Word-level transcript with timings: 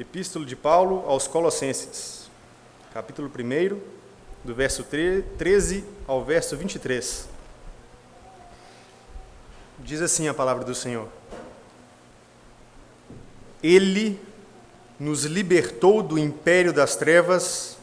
Epístola 0.00 0.46
de 0.46 0.56
Paulo 0.56 1.04
aos 1.06 1.26
Colossenses, 1.26 2.30
capítulo 2.90 3.28
1, 3.28 3.78
do 4.42 4.54
verso 4.54 4.82
13 4.82 5.84
ao 6.08 6.24
verso 6.24 6.56
23. 6.56 7.28
Diz 9.80 10.00
assim 10.00 10.26
a 10.26 10.32
palavra 10.32 10.64
do 10.64 10.74
Senhor: 10.74 11.06
Ele 13.62 14.18
nos 14.98 15.24
libertou 15.24 16.02
do 16.02 16.18
império 16.18 16.72
das 16.72 16.96
trevas 16.96 17.76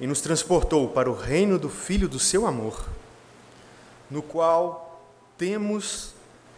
e 0.00 0.06
nos 0.08 0.20
transportou 0.20 0.88
para 0.88 1.08
o 1.08 1.14
reino 1.14 1.60
do 1.60 1.68
Filho 1.68 2.08
do 2.08 2.18
seu 2.18 2.44
amor, 2.44 2.88
no 4.10 4.20
qual 4.20 5.00
temos 5.38 6.12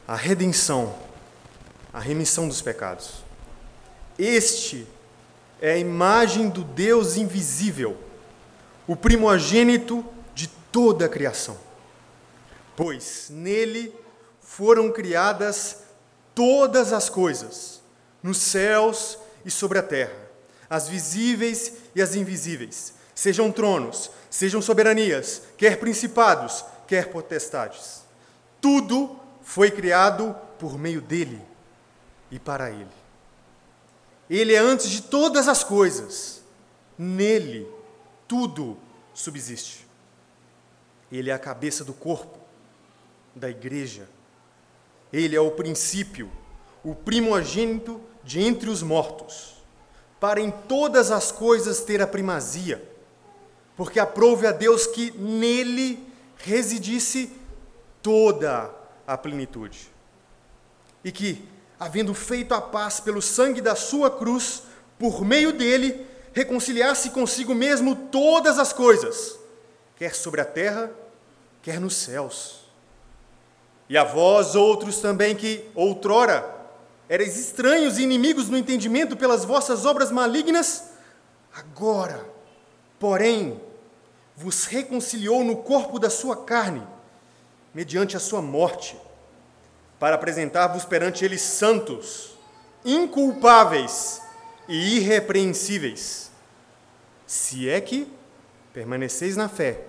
a 0.07 0.17
redenção, 0.17 0.99
a 1.93 2.01
remissão 2.01 2.49
dos 2.49 2.63
pecados. 2.63 3.28
Este 4.19 4.85
é 5.61 5.73
a 5.73 5.79
imagem 5.79 6.49
do 6.49 6.65
Deus 6.65 7.17
invisível, 7.17 7.97
o 8.87 8.97
primogênito 8.97 10.05
de 10.35 10.49
toda 10.73 11.07
a 11.07 11.09
criação. 11.09 11.57
Pois 12.75 13.29
nele 13.31 13.95
foram 14.41 14.91
criadas 14.91 15.83
todas 16.35 16.93
as 16.93 17.09
coisas, 17.09 17.81
nos 18.23 18.39
céus 18.39 19.19
e 19.45 19.51
sobre 19.51 19.79
a 19.79 19.83
terra, 19.83 20.17
as 20.69 20.89
visíveis 20.89 21.73
e 21.95 22.03
as 22.03 22.15
invisíveis, 22.15 22.95
sejam 23.15 23.53
tronos, 23.53 24.11
sejam 24.29 24.61
soberanias, 24.61 25.43
quer 25.57 25.79
principados, 25.79 26.65
quer 26.89 27.11
potestades. 27.11 28.03
Tudo 28.61 29.17
foi 29.43 29.71
criado 29.71 30.35
por 30.59 30.77
meio 30.77 31.01
dele 31.01 31.41
e 32.31 32.39
para 32.39 32.71
ele. 32.71 32.98
Ele 34.29 34.55
é 34.55 34.59
antes 34.59 34.91
de 34.91 35.03
todas 35.03 35.49
as 35.49 35.65
coisas. 35.65 36.43
Nele 36.97 37.67
tudo 38.27 38.77
subsiste. 39.15 39.87
Ele 41.11 41.31
é 41.31 41.33
a 41.33 41.39
cabeça 41.39 41.85
do 41.85 41.95
corpo, 41.95 42.39
da 43.35 43.49
igreja. 43.49 44.09
Ele 45.13 45.35
é 45.35 45.41
o 45.41 45.51
princípio, 45.51 46.31
o 46.85 46.95
primogênito 46.95 48.01
de 48.23 48.41
entre 48.43 48.69
os 48.69 48.83
mortos, 48.83 49.55
para 50.21 50.41
em 50.41 50.51
todas 50.51 51.11
as 51.11 51.33
coisas 51.33 51.81
ter 51.81 52.03
a 52.03 52.07
primazia, 52.07 52.87
porque 53.75 53.99
aprove 53.99 54.47
a 54.47 54.53
Deus 54.53 54.87
que 54.87 55.11
nele 55.13 56.07
residisse 56.37 57.33
toda 58.03 58.71
a 59.07 59.17
plenitude. 59.17 59.91
E 61.03 61.11
que, 61.11 61.43
havendo 61.79 62.13
feito 62.13 62.53
a 62.53 62.61
paz 62.61 62.99
pelo 62.99 63.23
sangue 63.23 63.61
da 63.61 63.77
sua 63.77 64.11
cruz, 64.11 64.65
por 64.99 65.25
meio 65.25 65.53
dele, 65.53 66.07
reconciliasse 66.33 67.11
consigo 67.11 67.55
mesmo 67.55 67.95
todas 67.95 68.59
as 68.59 68.73
coisas, 68.73 69.39
quer 69.97 70.15
sobre 70.15 70.41
a 70.41 70.45
terra, 70.45 70.91
quer 71.63 71.81
nos 71.81 71.95
céus. 71.95 72.69
E 73.89 73.97
a 73.97 74.05
vós, 74.05 74.55
outros 74.55 75.01
também 75.01 75.35
que 75.35 75.65
outrora 75.75 76.57
erais 77.09 77.39
estranhos 77.39 77.97
e 77.97 78.03
inimigos 78.03 78.49
no 78.49 78.59
entendimento 78.59 79.17
pelas 79.17 79.45
vossas 79.45 79.87
obras 79.87 80.11
malignas, 80.11 80.91
agora, 81.55 82.29
porém, 82.99 83.61
vos 84.37 84.67
reconciliou 84.67 85.43
no 85.43 85.57
corpo 85.57 85.99
da 85.99 86.11
sua 86.11 86.37
carne, 86.45 86.87
mediante 87.73 88.17
a 88.17 88.21
sua 88.21 88.43
morte 88.43 88.97
para 89.99 90.15
apresentar-vos 90.15 90.85
perante 90.85 91.25
ele 91.25 91.39
santos, 91.39 92.37
inculpáveis 92.85 94.23
e 94.69 94.99
irrepreensíveis, 94.99 96.31
se 97.27 97.69
é 97.69 97.81
que 97.81 98.11
permaneceis 98.73 99.37
na 99.37 99.49
fé, 99.49 99.81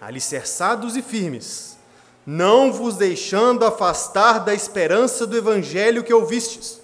alicerçados 0.00 0.96
e 0.96 1.02
firmes, 1.02 1.76
não 2.26 2.72
vos 2.72 2.96
deixando 2.96 3.64
afastar 3.64 4.38
da 4.38 4.54
esperança 4.54 5.26
do 5.26 5.36
evangelho 5.36 6.04
que 6.04 6.14
ouvistes, 6.14 6.80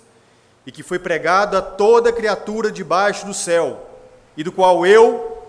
e 0.67 0.73
que 0.73 0.83
foi 0.83 0.99
pregado 0.99 1.57
a 1.57 1.63
toda 1.63 2.13
criatura 2.13 2.71
debaixo 2.71 3.25
do 3.27 3.33
céu, 3.33 3.89
e 4.37 4.45
do 4.45 4.53
qual 4.53 4.85
eu, 4.85 5.43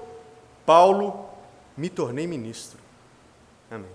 Paulo, 0.65 1.25
me 1.75 1.89
tornei 1.89 2.27
ministro. 2.27 2.79
Amém. 3.69 3.89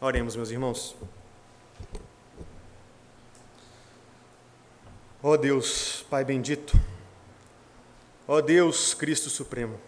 Oremos, 0.00 0.36
meus 0.36 0.50
irmãos. 0.50 0.94
Ó 5.26 5.30
oh 5.30 5.36
Deus, 5.38 6.04
Pai 6.10 6.22
bendito, 6.22 6.78
ó 8.28 8.34
oh 8.34 8.42
Deus 8.42 8.92
Cristo 8.92 9.30
Supremo, 9.30 9.80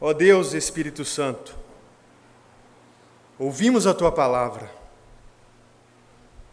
ó 0.00 0.10
oh 0.10 0.14
Deus 0.14 0.52
Espírito 0.52 1.04
Santo, 1.04 1.58
ouvimos 3.36 3.88
a 3.88 3.94
Tua 3.94 4.12
palavra, 4.12 4.70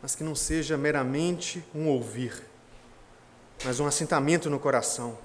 mas 0.01 0.16
que 0.16 0.23
não 0.23 0.33
seja 0.33 0.75
meramente 0.75 1.63
um 1.75 1.88
ouvir, 1.88 2.33
mas 3.63 3.79
um 3.79 3.85
assentamento 3.85 4.50
no 4.50 4.59
coração, 4.59 5.16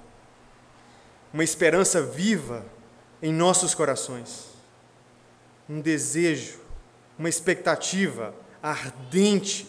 uma 1.33 1.43
esperança 1.43 2.03
viva 2.03 2.63
em 3.19 3.33
nossos 3.33 3.73
corações, 3.73 4.45
um 5.67 5.81
desejo, 5.81 6.59
uma 7.17 7.29
expectativa 7.29 8.31
ardente, 8.61 9.67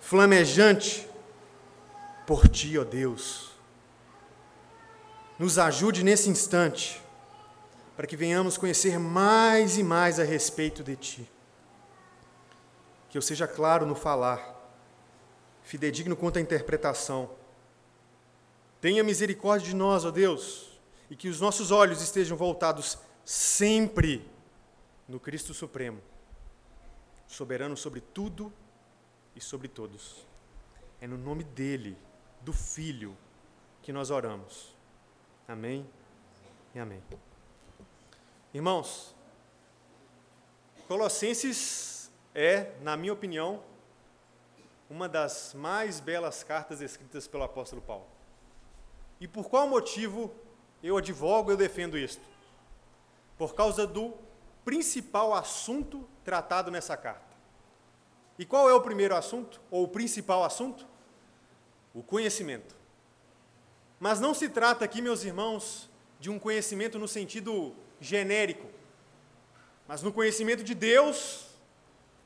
flamejante 0.00 1.07
por 2.28 2.46
ti, 2.46 2.76
ó 2.76 2.84
Deus. 2.84 3.52
Nos 5.38 5.58
ajude 5.58 6.04
nesse 6.04 6.28
instante, 6.28 7.02
para 7.96 8.06
que 8.06 8.18
venhamos 8.18 8.58
conhecer 8.58 8.98
mais 8.98 9.78
e 9.78 9.82
mais 9.82 10.20
a 10.20 10.24
respeito 10.24 10.84
de 10.84 10.94
ti. 10.94 11.30
Que 13.08 13.16
eu 13.16 13.22
seja 13.22 13.48
claro 13.48 13.86
no 13.86 13.94
falar, 13.94 14.54
fidedigno 15.62 16.14
quanto 16.14 16.36
à 16.36 16.42
interpretação. 16.42 17.30
Tenha 18.78 19.02
misericórdia 19.02 19.70
de 19.70 19.74
nós, 19.74 20.04
ó 20.04 20.10
Deus, 20.10 20.78
e 21.08 21.16
que 21.16 21.30
os 21.30 21.40
nossos 21.40 21.70
olhos 21.70 22.02
estejam 22.02 22.36
voltados 22.36 22.98
sempre 23.24 24.30
no 25.08 25.18
Cristo 25.18 25.54
Supremo, 25.54 26.02
soberano 27.26 27.74
sobre 27.74 28.02
tudo 28.02 28.52
e 29.34 29.40
sobre 29.40 29.66
todos. 29.66 30.26
É 31.00 31.06
no 31.06 31.16
nome 31.16 31.42
dele 31.42 31.96
do 32.40 32.52
Filho 32.52 33.16
que 33.82 33.92
nós 33.92 34.10
oramos. 34.10 34.74
Amém 35.46 35.88
e 36.74 36.78
amém. 36.78 37.02
Irmãos, 38.52 39.14
Colossenses 40.86 42.10
é, 42.34 42.72
na 42.80 42.96
minha 42.96 43.12
opinião, 43.12 43.62
uma 44.88 45.08
das 45.08 45.52
mais 45.54 46.00
belas 46.00 46.42
cartas 46.42 46.80
escritas 46.80 47.26
pelo 47.26 47.44
apóstolo 47.44 47.82
Paulo. 47.82 48.06
E 49.20 49.28
por 49.28 49.50
qual 49.50 49.68
motivo 49.68 50.32
eu 50.82 50.96
advogo, 50.96 51.50
eu 51.50 51.56
defendo 51.56 51.98
isto? 51.98 52.22
Por 53.36 53.54
causa 53.54 53.86
do 53.86 54.14
principal 54.64 55.34
assunto 55.34 56.08
tratado 56.24 56.70
nessa 56.70 56.96
carta. 56.96 57.36
E 58.38 58.46
qual 58.46 58.70
é 58.70 58.72
o 58.72 58.80
primeiro 58.80 59.14
assunto, 59.14 59.60
ou 59.70 59.84
o 59.84 59.88
principal 59.88 60.44
assunto? 60.44 60.86
O 61.94 62.02
conhecimento. 62.02 62.76
Mas 63.98 64.20
não 64.20 64.32
se 64.32 64.48
trata 64.48 64.84
aqui, 64.84 65.02
meus 65.02 65.24
irmãos, 65.24 65.88
de 66.20 66.30
um 66.30 66.38
conhecimento 66.38 66.98
no 66.98 67.08
sentido 67.08 67.74
genérico, 68.00 68.66
mas 69.86 70.02
no 70.02 70.12
conhecimento 70.12 70.62
de 70.62 70.74
Deus 70.74 71.46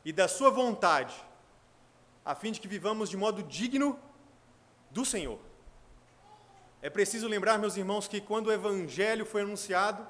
e 0.05 0.13
da 0.13 0.29
Sua 0.29 0.51
vontade, 0.51 1.15
a 2.25 2.35
fim 2.35 2.53
de 2.53 2.61
que 2.61 2.69
vivamos 2.69 3.11
de 3.11 3.17
modo 3.17 3.43
digno 3.43 3.99
do 4.91 5.05
Senhor. 5.05 5.39
É 6.81 6.91
preciso 6.91 7.29
lembrar, 7.29 7.59
meus 7.59 7.77
irmãos, 7.77 8.09
que 8.09 8.21
quando 8.21 8.49
o 8.49 8.53
Evangelho 8.53 9.25
foi 9.25 9.43
anunciado, 9.43 10.07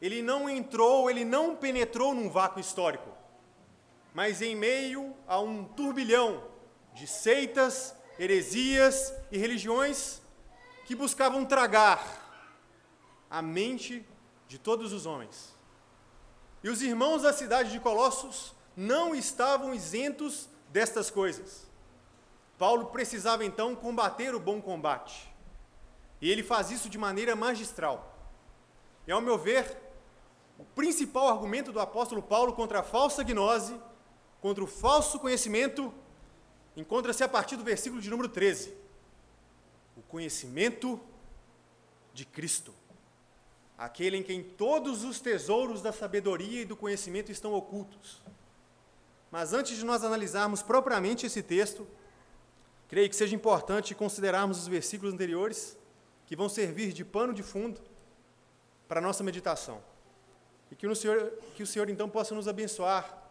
ele 0.00 0.22
não 0.22 0.48
entrou, 0.48 1.08
ele 1.10 1.24
não 1.24 1.56
penetrou 1.56 2.14
num 2.14 2.28
vácuo 2.28 2.60
histórico, 2.60 3.10
mas 4.12 4.42
em 4.42 4.54
meio 4.54 5.14
a 5.26 5.40
um 5.40 5.64
turbilhão 5.64 6.42
de 6.94 7.06
seitas 7.06 7.95
heresias 8.18 9.12
e 9.30 9.38
religiões 9.38 10.20
que 10.86 10.94
buscavam 10.94 11.44
tragar 11.44 12.24
a 13.30 13.42
mente 13.42 14.06
de 14.48 14.58
todos 14.58 14.92
os 14.92 15.06
homens. 15.06 15.54
E 16.62 16.68
os 16.68 16.80
irmãos 16.80 17.22
da 17.22 17.32
cidade 17.32 17.70
de 17.70 17.80
Colossos 17.80 18.54
não 18.76 19.14
estavam 19.14 19.74
isentos 19.74 20.48
destas 20.70 21.10
coisas. 21.10 21.66
Paulo 22.58 22.86
precisava 22.86 23.44
então 23.44 23.74
combater 23.74 24.34
o 24.34 24.40
bom 24.40 24.60
combate. 24.60 25.30
E 26.20 26.30
ele 26.30 26.42
faz 26.42 26.70
isso 26.70 26.88
de 26.88 26.96
maneira 26.96 27.36
magistral. 27.36 28.16
E 29.06 29.12
ao 29.12 29.20
meu 29.20 29.36
ver, 29.36 29.76
o 30.58 30.64
principal 30.64 31.28
argumento 31.28 31.72
do 31.72 31.80
apóstolo 31.80 32.22
Paulo 32.22 32.54
contra 32.54 32.80
a 32.80 32.82
falsa 32.82 33.22
gnose, 33.22 33.78
contra 34.40 34.64
o 34.64 34.66
falso 34.66 35.18
conhecimento 35.18 35.92
encontra-se 36.76 37.24
a 37.24 37.28
partir 37.28 37.56
do 37.56 37.64
versículo 37.64 38.00
de 38.00 38.10
número 38.10 38.28
13. 38.28 38.74
o 39.96 40.02
conhecimento 40.02 41.00
de 42.12 42.26
Cristo, 42.26 42.74
aquele 43.78 44.18
em 44.18 44.22
quem 44.22 44.42
todos 44.42 45.04
os 45.04 45.20
tesouros 45.20 45.80
da 45.80 45.90
sabedoria 45.90 46.62
e 46.62 46.64
do 46.66 46.76
conhecimento 46.76 47.32
estão 47.32 47.54
ocultos. 47.54 48.22
Mas 49.30 49.52
antes 49.52 49.76
de 49.76 49.84
nós 49.84 50.04
analisarmos 50.04 50.62
propriamente 50.62 51.26
esse 51.26 51.42
texto, 51.42 51.86
creio 52.88 53.08
que 53.08 53.16
seja 53.16 53.34
importante 53.34 53.94
considerarmos 53.94 54.58
os 54.58 54.68
versículos 54.68 55.14
anteriores, 55.14 55.76
que 56.26 56.36
vão 56.36 56.48
servir 56.48 56.92
de 56.92 57.04
pano 57.04 57.32
de 57.32 57.42
fundo 57.42 57.80
para 58.86 59.00
a 59.00 59.02
nossa 59.02 59.24
meditação. 59.24 59.82
E 60.70 60.74
que 60.74 60.86
o, 60.86 60.96
Senhor, 60.96 61.32
que 61.54 61.62
o 61.62 61.66
Senhor 61.66 61.88
então 61.88 62.08
possa 62.08 62.34
nos 62.34 62.48
abençoar 62.48 63.22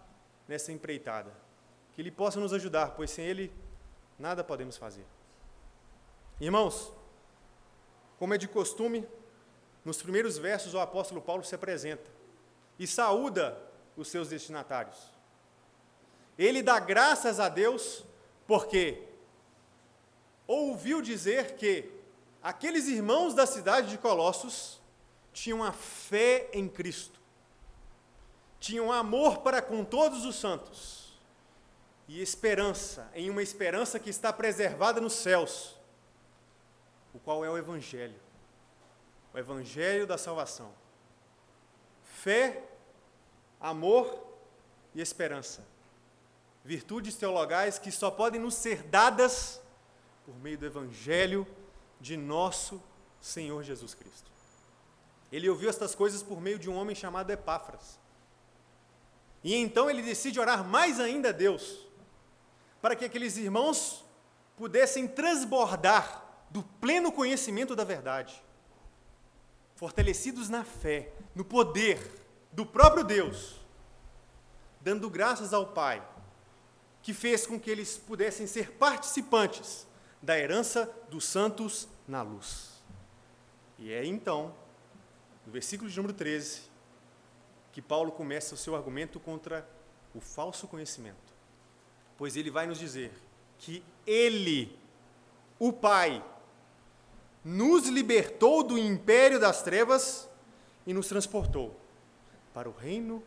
nessa 0.48 0.72
empreitada. 0.72 1.45
Que 1.96 2.02
Ele 2.02 2.12
possa 2.12 2.40
nos 2.40 2.54
ajudar, 2.54 2.92
pois 2.92 3.10
sem 3.10 3.26
Ele 3.26 3.52
nada 4.20 4.44
podemos 4.44 4.78
fazer. 4.78 5.06
Irmãos, 6.40 6.92
como 8.20 8.34
é 8.34 8.38
de 8.38 8.48
costume, 8.48 9.08
nos 9.84 10.02
primeiros 10.02 10.38
versos 10.38 10.74
o 10.74 10.80
apóstolo 10.80 11.22
Paulo 11.22 11.44
se 11.44 11.56
apresenta 11.56 12.10
e 12.78 12.86
saúda 12.86 13.58
os 13.96 14.10
seus 14.10 14.30
destinatários. 14.30 14.98
Ele 16.38 16.62
dá 16.62 16.80
graças 16.80 17.40
a 17.40 17.48
Deus 17.48 18.04
porque 18.46 19.02
ouviu 20.46 21.02
dizer 21.02 21.56
que 21.56 21.90
aqueles 22.44 22.88
irmãos 22.88 23.34
da 23.34 23.46
cidade 23.46 23.90
de 23.90 23.98
Colossos 23.98 24.82
tinham 25.32 25.64
a 25.64 25.72
fé 25.72 26.50
em 26.52 26.68
Cristo, 26.68 27.20
tinham 28.60 28.92
amor 28.92 29.40
para 29.40 29.62
com 29.62 29.84
todos 29.84 30.26
os 30.26 30.36
santos 30.36 31.05
e 32.08 32.22
esperança 32.22 33.10
em 33.14 33.30
uma 33.30 33.42
esperança 33.42 34.00
que 34.00 34.10
está 34.10 34.32
preservada 34.32 35.02
nos 35.02 35.14
céus, 35.14 35.76
o 37.14 37.20
qual 37.20 37.44
é 37.44 37.50
o 37.50 37.58
Evangelho, 37.58 38.20
o 39.34 39.38
Evangelho 39.38 40.06
da 40.06 40.18
salvação. 40.18 40.72
Fé, 42.04 42.64
amor 43.60 44.24
e 44.94 45.02
esperança. 45.02 45.66
Virtudes 46.64 47.16
teologais 47.16 47.78
que 47.78 47.92
só 47.92 48.10
podem 48.10 48.42
nos 48.42 48.56
ser 48.56 48.84
dadas 48.84 49.62
por 50.26 50.36
meio 50.40 50.58
do 50.58 50.66
Evangelho 50.66 51.48
de 52.00 52.18
nosso 52.18 52.82
Senhor 53.22 53.64
Jesus 53.64 53.94
Cristo. 53.94 54.32
Ele 55.32 55.50
ouviu 55.50 55.70
estas 55.70 55.94
coisas 55.94 56.24
por 56.24 56.40
meio 56.40 56.58
de 56.58 56.70
um 56.70 56.76
homem 56.76 56.96
chamado 56.96 57.30
Epáfras. 57.30 58.00
E 59.44 59.54
então 59.54 59.90
ele 59.90 60.02
decide 60.02 60.40
orar 60.40 60.64
mais 60.64 61.00
ainda 61.00 61.30
a 61.30 61.32
Deus, 61.32 61.85
para 62.86 62.96
que 62.96 63.04
aqueles 63.04 63.36
irmãos 63.36 64.06
pudessem 64.56 65.08
transbordar 65.08 66.24
do 66.52 66.62
pleno 66.62 67.12
conhecimento 67.12 67.76
da 67.76 67.84
verdade, 67.84 68.40
fortalecidos 69.74 70.50
na 70.50 70.64
fé, 70.64 71.12
no 71.34 71.44
poder 71.44 72.00
do 72.52 72.64
próprio 72.64 73.04
Deus, 73.04 73.60
dando 74.82 75.10
graças 75.10 75.52
ao 75.52 75.66
Pai, 75.66 76.08
que 77.02 77.12
fez 77.12 77.48
com 77.48 77.60
que 77.60 77.72
eles 77.72 77.98
pudessem 77.98 78.46
ser 78.46 78.74
participantes 78.74 79.88
da 80.22 80.38
herança 80.38 80.88
dos 81.10 81.26
santos 81.26 81.88
na 82.08 82.22
luz. 82.22 82.84
E 83.80 83.92
é 83.92 84.06
então, 84.06 84.54
no 85.44 85.52
versículo 85.52 85.90
de 85.90 85.98
número 85.98 86.14
13, 86.14 86.62
que 87.72 87.82
Paulo 87.82 88.12
começa 88.12 88.54
o 88.54 88.58
seu 88.60 88.76
argumento 88.76 89.20
contra 89.20 89.68
o 90.14 90.22
falso 90.22 90.68
conhecimento. 90.68 91.25
Pois 92.18 92.36
ele 92.36 92.50
vai 92.50 92.66
nos 92.66 92.80
dizer 92.80 93.12
que 93.58 93.84
ele, 94.06 94.78
o 95.60 95.74
Pai, 95.74 96.24
nos 97.44 97.88
libertou 97.88 98.64
do 98.64 98.78
império 98.78 99.40
das 99.40 99.62
trevas 99.62 100.30
e 100.88 100.94
nos 100.94 101.08
transportou 101.08 101.80
para 102.54 102.70
o 102.70 102.72
reino 102.72 103.24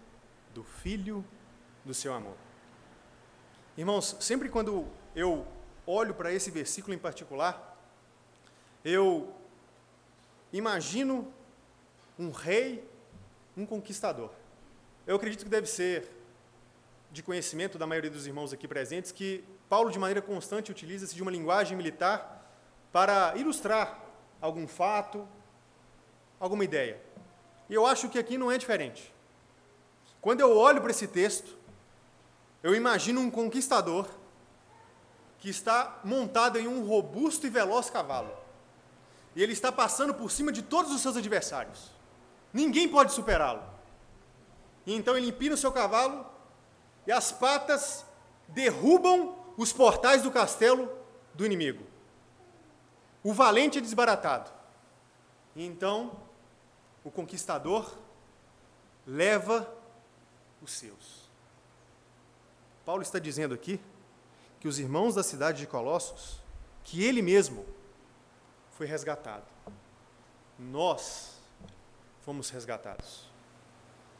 do 0.55 0.64
Filho 0.64 1.25
do 1.85 1.94
seu 1.94 2.12
amor. 2.12 2.37
Irmãos, 3.76 4.17
sempre 4.19 4.49
quando 4.49 4.87
eu 5.14 5.46
olho 5.87 6.14
para 6.14 6.32
esse 6.32 6.50
versículo 6.50 6.94
em 6.94 6.99
particular, 6.99 7.79
eu 8.85 9.32
imagino 10.52 11.32
um 12.19 12.31
rei, 12.31 12.85
um 13.56 13.64
conquistador. 13.64 14.31
Eu 15.06 15.17
acredito 15.17 15.44
que 15.44 15.50
deve 15.50 15.67
ser 15.67 16.11
de 17.10 17.22
conhecimento 17.22 17.78
da 17.78 17.87
maioria 17.87 18.10
dos 18.10 18.26
irmãos 18.26 18.52
aqui 18.52 18.69
presentes 18.69 19.12
que 19.12 19.44
Paulo, 19.69 19.90
de 19.90 19.99
maneira 19.99 20.22
constante, 20.22 20.70
utiliza-se 20.70 21.14
de 21.14 21.22
uma 21.22 21.31
linguagem 21.31 21.76
militar 21.76 22.50
para 22.93 23.34
ilustrar 23.37 24.02
algum 24.40 24.66
fato, 24.66 25.26
alguma 26.40 26.64
ideia. 26.64 27.00
E 27.69 27.75
eu 27.75 27.87
acho 27.87 28.08
que 28.08 28.19
aqui 28.19 28.38
não 28.38 28.50
é 28.50 28.56
diferente. 28.56 29.12
Quando 30.20 30.40
eu 30.40 30.56
olho 30.56 30.81
para 30.81 30.90
esse 30.90 31.06
texto, 31.06 31.56
eu 32.62 32.75
imagino 32.75 33.20
um 33.20 33.31
conquistador 33.31 34.08
que 35.38 35.49
está 35.49 36.00
montado 36.02 36.58
em 36.58 36.66
um 36.66 36.87
robusto 36.87 37.46
e 37.46 37.50
veloz 37.50 37.90
cavalo. 37.90 38.32
E 39.37 39.43
ele 39.43 39.52
está 39.52 39.70
passando 39.70 40.12
por 40.14 40.31
cima 40.31 40.50
de 40.50 40.62
todos 40.62 40.93
os 40.93 41.00
seus 41.00 41.16
adversários. 41.16 41.93
Ninguém 42.52 42.88
pode 42.88 43.12
superá-lo. 43.12 43.62
E 44.84 44.94
então 44.94 45.16
ele 45.16 45.28
empina 45.28 45.54
o 45.54 45.58
seu 45.58 45.70
cavalo 45.70 46.26
e 47.08 47.12
as 47.12 47.32
patas 47.32 48.05
derrubam 48.49 49.34
os 49.56 49.72
portais 49.72 50.22
do 50.22 50.31
castelo 50.31 50.94
do 51.32 51.46
inimigo. 51.46 51.82
O 53.25 53.32
valente 53.32 53.78
é 53.78 53.81
desbaratado. 53.81 54.50
E 55.56 55.64
então 55.64 56.20
o 57.02 57.10
conquistador 57.10 57.90
leva 59.06 59.66
os 60.60 60.70
seus. 60.72 61.31
Paulo 62.84 63.00
está 63.00 63.19
dizendo 63.19 63.54
aqui 63.54 63.81
que 64.61 64.69
os 64.69 64.78
irmãos 64.78 65.14
da 65.14 65.22
cidade 65.22 65.61
de 65.61 65.66
Colossos, 65.66 66.43
que 66.84 67.02
ele 67.02 67.22
mesmo 67.22 67.64
foi 68.72 68.87
resgatado. 68.87 69.46
Nós 70.58 71.38
fomos 72.20 72.50
resgatados. 72.50 73.31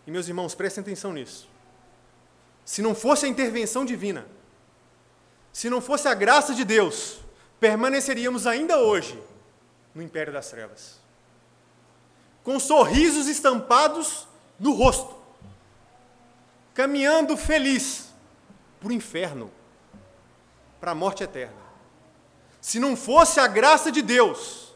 E 0.07 0.11
meus 0.11 0.27
irmãos, 0.27 0.55
prestem 0.55 0.81
atenção 0.81 1.13
nisso. 1.13 1.48
Se 2.69 2.83
não 2.83 2.95
fosse 2.95 3.25
a 3.25 3.29
intervenção 3.31 3.83
divina, 3.83 4.27
se 5.51 5.71
não 5.71 5.81
fosse 5.81 6.07
a 6.07 6.13
graça 6.13 6.55
de 6.55 6.67
Deus, 6.67 7.19
permaneceríamos 7.59 8.47
ainda 8.47 8.77
hoje 8.77 9.19
no 9.95 10.03
império 10.03 10.35
das 10.35 10.51
trevas. 10.51 11.01
Com 12.45 12.61
sorrisos 12.61 13.27
estampados 13.27 14.29
no 14.61 14.75
rosto, 14.75 15.17
caminhando 16.75 17.39
feliz 17.39 18.13
para 18.79 18.91
o 18.91 18.93
inferno 18.93 19.51
para 20.79 20.91
a 20.91 20.95
morte 20.95 21.25
eterna. 21.25 21.57
Se 22.61 22.79
não 22.79 22.95
fosse 22.95 23.41
a 23.41 23.47
graça 23.47 23.91
de 23.91 24.03
Deus, 24.03 24.75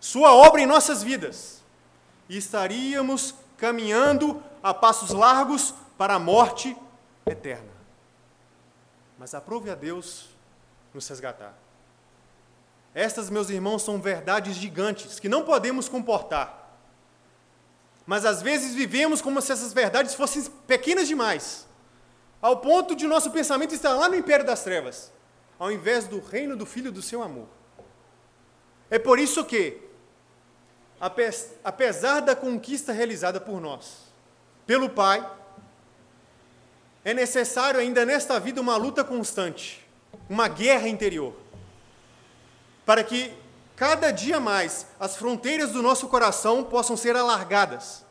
Sua 0.00 0.34
obra 0.34 0.60
em 0.60 0.66
nossas 0.66 1.00
vidas, 1.00 1.62
estaríamos 2.28 3.36
caminhando 3.56 4.42
a 4.60 4.74
passos 4.74 5.10
largos 5.10 5.72
para 5.96 6.14
a 6.14 6.18
morte 6.18 6.76
eterna. 7.26 7.72
Mas 9.18 9.34
aprove 9.34 9.70
a 9.70 9.74
Deus 9.74 10.28
nos 10.92 11.08
resgatar. 11.08 11.54
Estas, 12.94 13.28
meus 13.30 13.50
irmãos, 13.50 13.82
são 13.82 14.00
verdades 14.00 14.56
gigantes 14.56 15.18
que 15.18 15.28
não 15.28 15.44
podemos 15.44 15.88
comportar. 15.88 16.78
Mas 18.06 18.24
às 18.24 18.42
vezes 18.42 18.74
vivemos 18.74 19.20
como 19.20 19.40
se 19.40 19.52
essas 19.52 19.72
verdades 19.72 20.14
fossem 20.14 20.44
pequenas 20.66 21.08
demais, 21.08 21.66
ao 22.40 22.58
ponto 22.58 22.94
de 22.94 23.06
nosso 23.06 23.30
pensamento 23.30 23.74
estar 23.74 23.94
lá 23.94 24.08
no 24.08 24.14
império 24.14 24.44
das 24.44 24.62
trevas 24.62 25.12
ao 25.58 25.70
invés 25.70 26.06
do 26.06 26.20
reino 26.20 26.56
do 26.56 26.66
Filho 26.66 26.92
do 26.92 27.02
seu 27.02 27.22
amor. 27.22 27.46
É 28.90 28.98
por 28.98 29.18
isso 29.18 29.44
que, 29.44 29.80
apesar 31.62 32.20
da 32.20 32.36
conquista 32.36 32.92
realizada 32.92 33.40
por 33.40 33.60
nós, 33.60 34.12
pelo 34.66 34.88
Pai, 34.90 35.26
é 37.04 37.12
necessário 37.12 37.78
ainda 37.78 38.04
nesta 38.04 38.40
vida 38.40 38.60
uma 38.60 38.76
luta 38.76 39.04
constante, 39.04 39.86
uma 40.28 40.48
guerra 40.48 40.88
interior, 40.88 41.34
para 42.86 43.04
que 43.04 43.32
cada 43.76 44.10
dia 44.10 44.40
mais 44.40 44.86
as 44.98 45.16
fronteiras 45.16 45.72
do 45.72 45.82
nosso 45.82 46.08
coração 46.08 46.64
possam 46.64 46.96
ser 46.96 47.16
alargadas 47.16 48.04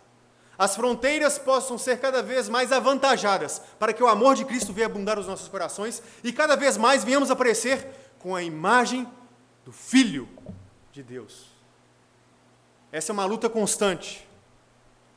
as 0.58 0.76
fronteiras 0.76 1.38
possam 1.40 1.78
ser 1.78 2.00
cada 2.00 2.22
vez 2.22 2.48
mais 2.48 2.72
avantajadas, 2.72 3.62
para 3.80 3.92
que 3.92 4.04
o 4.04 4.08
amor 4.08 4.36
de 4.36 4.46
Cristo 4.46 4.72
venha 4.72 4.86
abundar 4.86 5.18
os 5.18 5.28
nossos 5.28 5.48
corações 5.48 6.02
e 6.24 6.32
cada 6.32 6.56
vez 6.56 6.78
mais 6.78 7.04
venhamos 7.04 7.32
aparecer 7.32 7.88
com 8.20 8.36
a 8.36 8.44
imagem 8.44 9.08
do 9.66 9.72
Filho 9.72 10.30
de 10.92 11.02
Deus. 11.02 11.48
Essa 12.92 13.12
é 13.12 13.14
uma 13.14 13.26
luta 13.26 13.50
constante 13.50 14.28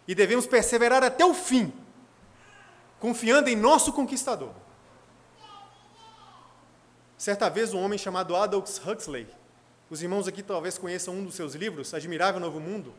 e 0.09 0.15
devemos 0.15 0.47
perseverar 0.47 1.05
até 1.05 1.25
o 1.25 1.35
fim, 1.35 1.73
confiando 3.07 3.49
em 3.49 3.55
nosso 3.55 3.93
conquistador. 3.93 4.51
Certa 7.17 7.49
vez, 7.49 7.73
um 7.73 7.81
homem 7.81 7.97
chamado 7.97 8.35
Aldous 8.35 8.81
Huxley 8.85 9.29
os 9.89 10.03
irmãos 10.03 10.27
aqui 10.27 10.43
talvez 10.43 10.77
conheçam 10.77 11.15
um 11.15 11.25
dos 11.25 11.37
seus 11.37 11.55
livros, 11.55 11.95
Admirável 11.95 12.41
Novo 12.41 12.59
Mundo. 12.59 12.93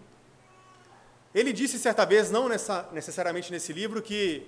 Ele 1.36 1.52
disse 1.52 1.78
certa 1.78 2.06
vez, 2.06 2.32
não 2.32 2.48
nessa, 2.48 2.88
necessariamente 2.94 3.52
nesse 3.52 3.74
livro, 3.74 4.02
que 4.02 4.48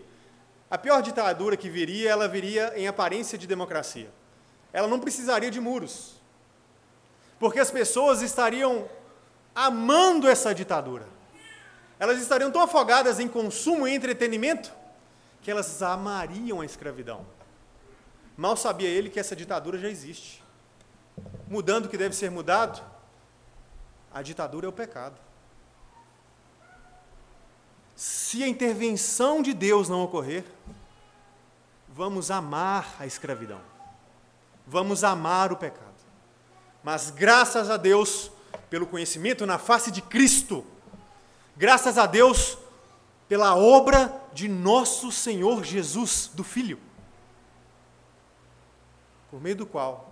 a 0.72 0.78
pior 0.78 1.01
ditadura 1.01 1.58
que 1.58 1.70
viria, 1.70 2.10
ela 2.10 2.30
viria 2.30 2.72
em 2.78 2.88
aparência 2.88 3.38
de 3.38 3.46
democracia. 3.46 4.10
Ela 4.72 4.88
não 4.88 4.98
precisaria 4.98 5.51
de 5.51 5.60
muros. 5.60 6.13
Porque 7.38 7.60
as 7.60 7.70
pessoas 7.70 8.22
estariam 8.22 8.88
amando 9.54 10.25
essa 10.25 10.56
ditadura. 10.56 11.06
Elas 12.00 12.22
estariam 12.22 12.50
tão 12.50 12.62
afogadas 12.62 13.20
em 13.20 13.28
consumo 13.28 13.86
e 13.86 13.94
entretenimento 13.94 14.78
que 15.41 15.50
elas 15.50 15.81
amariam 15.81 16.62
a 16.62 16.65
escravidão. 16.65 17.25
Mal 18.36 18.55
sabia 18.55 18.88
ele 18.88 19.10
que 19.10 19.19
essa 19.19 19.36
ditadura 19.36 19.77
já 19.77 19.89
existe. 19.89 20.43
Mudando 21.48 21.86
o 21.86 21.89
que 21.89 21.98
deve 21.98 22.15
ser 22.15 22.31
mudado, 22.31 22.81
a 24.13 24.22
ditadura 24.22 24.65
é 24.65 24.69
o 24.69 24.74
pecado. 24.74 25.19
Se 27.96 28.43
a 28.43 28.48
intervenção 28.48 29.41
de 29.41 29.53
Deus 29.53 29.89
não 29.89 30.01
ocorrer, 30.03 30.46
vamos 31.89 32.31
amar 32.31 32.96
a 32.98 33.05
escravidão. 33.05 33.60
Vamos 34.65 35.03
amar 35.03 35.51
o 35.51 35.58
pecado. 35.58 35.89
Mas 36.81 37.10
graças 37.10 37.69
a 37.69 37.75
Deus 37.75 38.31
pelo 38.69 38.88
conhecimento 38.88 39.46
na 39.46 39.58
face 39.58 39.91
de 39.91 40.01
Cristo, 40.01 40.65
graças 41.58 41.98
a 41.98 42.05
Deus 42.05 42.58
pela 43.29 43.55
obra 43.55 44.19
de 44.33 44.48
nosso 44.48 45.12
Senhor 45.12 45.63
Jesus, 45.63 46.31
do 46.33 46.43
Filho, 46.43 46.79
por 49.29 49.39
meio 49.39 49.55
do 49.55 49.67
qual 49.67 50.12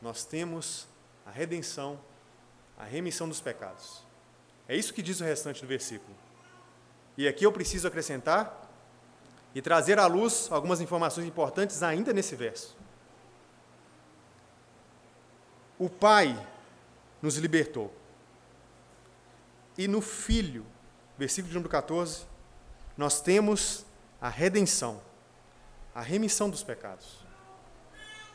nós 0.00 0.24
temos 0.24 0.86
a 1.26 1.30
redenção, 1.32 1.98
a 2.78 2.84
remissão 2.84 3.28
dos 3.28 3.40
pecados. 3.40 4.04
É 4.68 4.76
isso 4.76 4.94
que 4.94 5.02
diz 5.02 5.20
o 5.20 5.24
restante 5.24 5.60
do 5.62 5.66
versículo. 5.66 6.16
E 7.18 7.26
aqui 7.26 7.44
eu 7.44 7.50
preciso 7.50 7.88
acrescentar 7.88 8.70
e 9.52 9.60
trazer 9.60 9.98
à 9.98 10.06
luz 10.06 10.48
algumas 10.52 10.80
informações 10.80 11.26
importantes 11.26 11.82
ainda 11.82 12.12
nesse 12.12 12.36
verso. 12.36 12.76
O 15.76 15.90
Pai 15.90 16.40
nos 17.20 17.36
libertou. 17.36 17.92
E 19.76 19.88
no 19.88 20.00
Filho, 20.00 20.64
versículo 21.18 21.48
de 21.48 21.54
número 21.54 21.70
14, 21.70 22.33
nós 22.96 23.20
temos 23.20 23.84
a 24.20 24.28
redenção, 24.28 25.02
a 25.94 26.00
remissão 26.00 26.48
dos 26.48 26.62
pecados. 26.62 27.24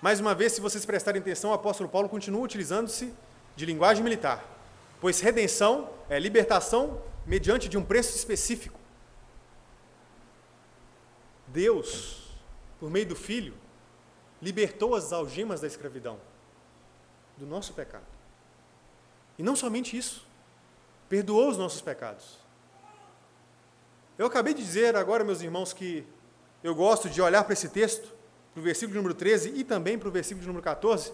Mais 0.01 0.19
uma 0.19 0.33
vez, 0.33 0.53
se 0.53 0.61
vocês 0.61 0.85
prestarem 0.85 1.21
atenção, 1.21 1.51
o 1.51 1.53
apóstolo 1.53 1.89
Paulo 1.89 2.07
continua 2.07 2.41
utilizando-se 2.41 3.13
de 3.55 3.65
linguagem 3.65 4.03
militar, 4.03 4.43
pois 5.01 5.19
redenção 5.19 5.89
é 6.09 6.17
libertação 6.17 7.01
mediante 7.25 7.67
de 7.67 7.77
um 7.77 7.83
preço 7.83 8.15
específico. 8.15 8.79
Deus, 11.47 12.31
por 12.79 12.89
meio 12.89 13.07
do 13.07 13.15
Filho, 13.15 13.53
libertou 14.41 14.95
as 14.95 15.11
algemas 15.11 15.61
da 15.61 15.67
escravidão, 15.67 16.19
do 17.37 17.45
nosso 17.45 17.73
pecado. 17.73 18.05
E 19.37 19.43
não 19.43 19.55
somente 19.55 19.97
isso, 19.97 20.25
perdoou 21.07 21.49
os 21.49 21.57
nossos 21.57 21.81
pecados. 21.81 22.38
Eu 24.19 24.25
acabei 24.25 24.53
de 24.53 24.61
dizer 24.61 24.97
agora, 24.97 25.23
meus 25.23 25.39
irmãos, 25.41 25.71
que 25.71 26.05
eu 26.61 26.75
gosto 26.75 27.09
de 27.09 27.21
olhar 27.21 27.41
para 27.45 27.53
esse 27.53 27.69
texto, 27.69 28.13
para 28.51 28.59
o 28.59 28.63
versículo 28.63 28.97
número 28.97 29.13
13 29.13 29.53
e 29.55 29.63
também 29.63 29.97
para 29.97 30.09
o 30.09 30.11
versículo 30.11 30.45
número 30.45 30.61
14, 30.61 31.13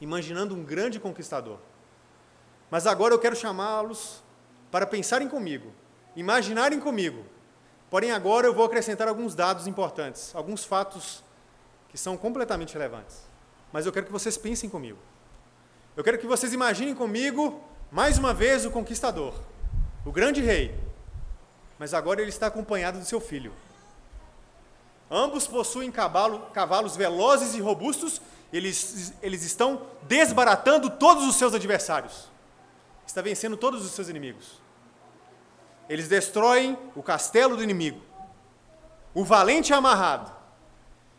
imaginando 0.00 0.52
um 0.56 0.64
grande 0.64 0.98
conquistador. 0.98 1.60
Mas 2.68 2.84
agora 2.84 3.14
eu 3.14 3.18
quero 3.20 3.36
chamá-los 3.36 4.24
para 4.72 4.88
pensarem 4.88 5.28
comigo, 5.28 5.72
imaginarem 6.16 6.80
comigo. 6.80 7.24
Porém, 7.88 8.10
agora 8.10 8.48
eu 8.48 8.54
vou 8.54 8.64
acrescentar 8.64 9.06
alguns 9.06 9.36
dados 9.36 9.68
importantes, 9.68 10.34
alguns 10.34 10.64
fatos 10.64 11.22
que 11.90 11.96
são 11.96 12.16
completamente 12.16 12.72
relevantes. 12.72 13.20
Mas 13.72 13.86
eu 13.86 13.92
quero 13.92 14.06
que 14.06 14.12
vocês 14.12 14.36
pensem 14.36 14.68
comigo. 14.68 14.98
Eu 15.96 16.02
quero 16.02 16.18
que 16.18 16.26
vocês 16.26 16.52
imaginem 16.52 16.92
comigo, 16.92 17.62
mais 17.88 18.18
uma 18.18 18.34
vez, 18.34 18.66
o 18.66 18.70
conquistador, 18.72 19.32
o 20.04 20.10
grande 20.10 20.40
rei. 20.40 20.89
Mas 21.80 21.94
agora 21.94 22.20
ele 22.20 22.28
está 22.28 22.48
acompanhado 22.48 22.98
do 22.98 23.06
seu 23.06 23.18
filho. 23.22 23.54
Ambos 25.10 25.46
possuem 25.46 25.90
cavalo, 25.90 26.40
cavalos 26.52 26.94
velozes 26.94 27.54
e 27.54 27.60
robustos, 27.62 28.20
eles, 28.52 29.14
eles 29.22 29.42
estão 29.42 29.86
desbaratando 30.02 30.90
todos 30.90 31.24
os 31.24 31.36
seus 31.36 31.54
adversários. 31.54 32.28
Está 33.06 33.22
vencendo 33.22 33.56
todos 33.56 33.82
os 33.82 33.92
seus 33.92 34.10
inimigos. 34.10 34.60
Eles 35.88 36.06
destroem 36.06 36.78
o 36.94 37.02
castelo 37.02 37.56
do 37.56 37.62
inimigo. 37.62 38.02
O 39.14 39.24
valente 39.24 39.72
é 39.72 39.76
amarrado. 39.76 40.30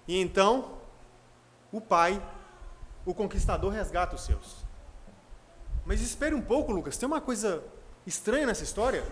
E 0.08 0.22
então, 0.22 0.74
o 1.72 1.82
pai, 1.82 2.22
o 3.04 3.16
conquistador, 3.16 3.72
resgata 3.72 4.16
os 4.16 4.22
seus. 4.22 4.58
Mas 5.88 6.02
espere 6.02 6.36
um 6.36 6.42
pouco, 6.42 6.72
Lucas, 6.72 6.98
tem 6.98 7.08
uma 7.08 7.20
coisa 7.20 7.64
estranha 8.06 8.46
nessa 8.46 8.64
história. 8.64 9.04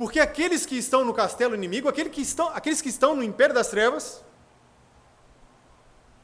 Porque 0.00 0.18
aqueles 0.18 0.64
que 0.64 0.78
estão 0.78 1.04
no 1.04 1.12
castelo 1.12 1.54
inimigo, 1.54 1.86
aqueles 1.86 2.10
que 2.10 2.22
estão, 2.22 2.48
aqueles 2.54 2.80
que 2.80 2.88
estão 2.88 3.14
no 3.14 3.22
império 3.22 3.54
das 3.54 3.68
trevas, 3.68 4.24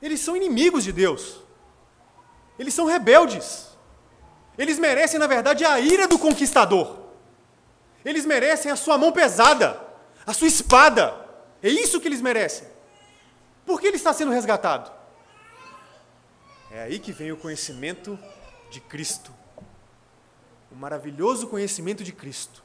eles 0.00 0.18
são 0.21 0.35
inimigos 0.35 0.83
de 0.83 0.92
Deus. 0.92 1.42
Eles 2.59 2.73
são 2.73 2.87
rebeldes. 2.87 3.68
Eles 4.56 4.78
merecem, 4.78 5.21
na 5.21 5.26
verdade, 5.26 5.62
a 5.62 5.78
ira 5.78 6.09
do 6.09 6.18
conquistador. 6.18 7.00
Eles 8.02 8.25
merecem 8.25 8.73
a 8.73 8.76
sua 8.76 8.97
mão 8.97 9.12
pesada, 9.12 9.78
a 10.25 10.33
sua 10.33 10.49
espada. 10.49 11.14
É 11.62 11.68
isso 11.68 12.00
que 12.00 12.09
eles 12.09 12.23
merecem. 12.23 12.66
Por 13.66 13.78
que 13.78 13.88
ele 13.88 13.99
está 13.99 14.14
sendo 14.14 14.33
resgatado? 14.33 14.90
É 16.71 16.80
aí 16.80 16.99
que 16.99 17.12
vem 17.12 17.30
o 17.30 17.37
conhecimento 17.37 18.18
de 18.71 18.80
Cristo. 18.80 19.35
O 20.73 20.75
maravilhoso 20.75 21.47
conhecimento 21.47 22.02
de 22.02 22.12
Cristo 22.12 22.64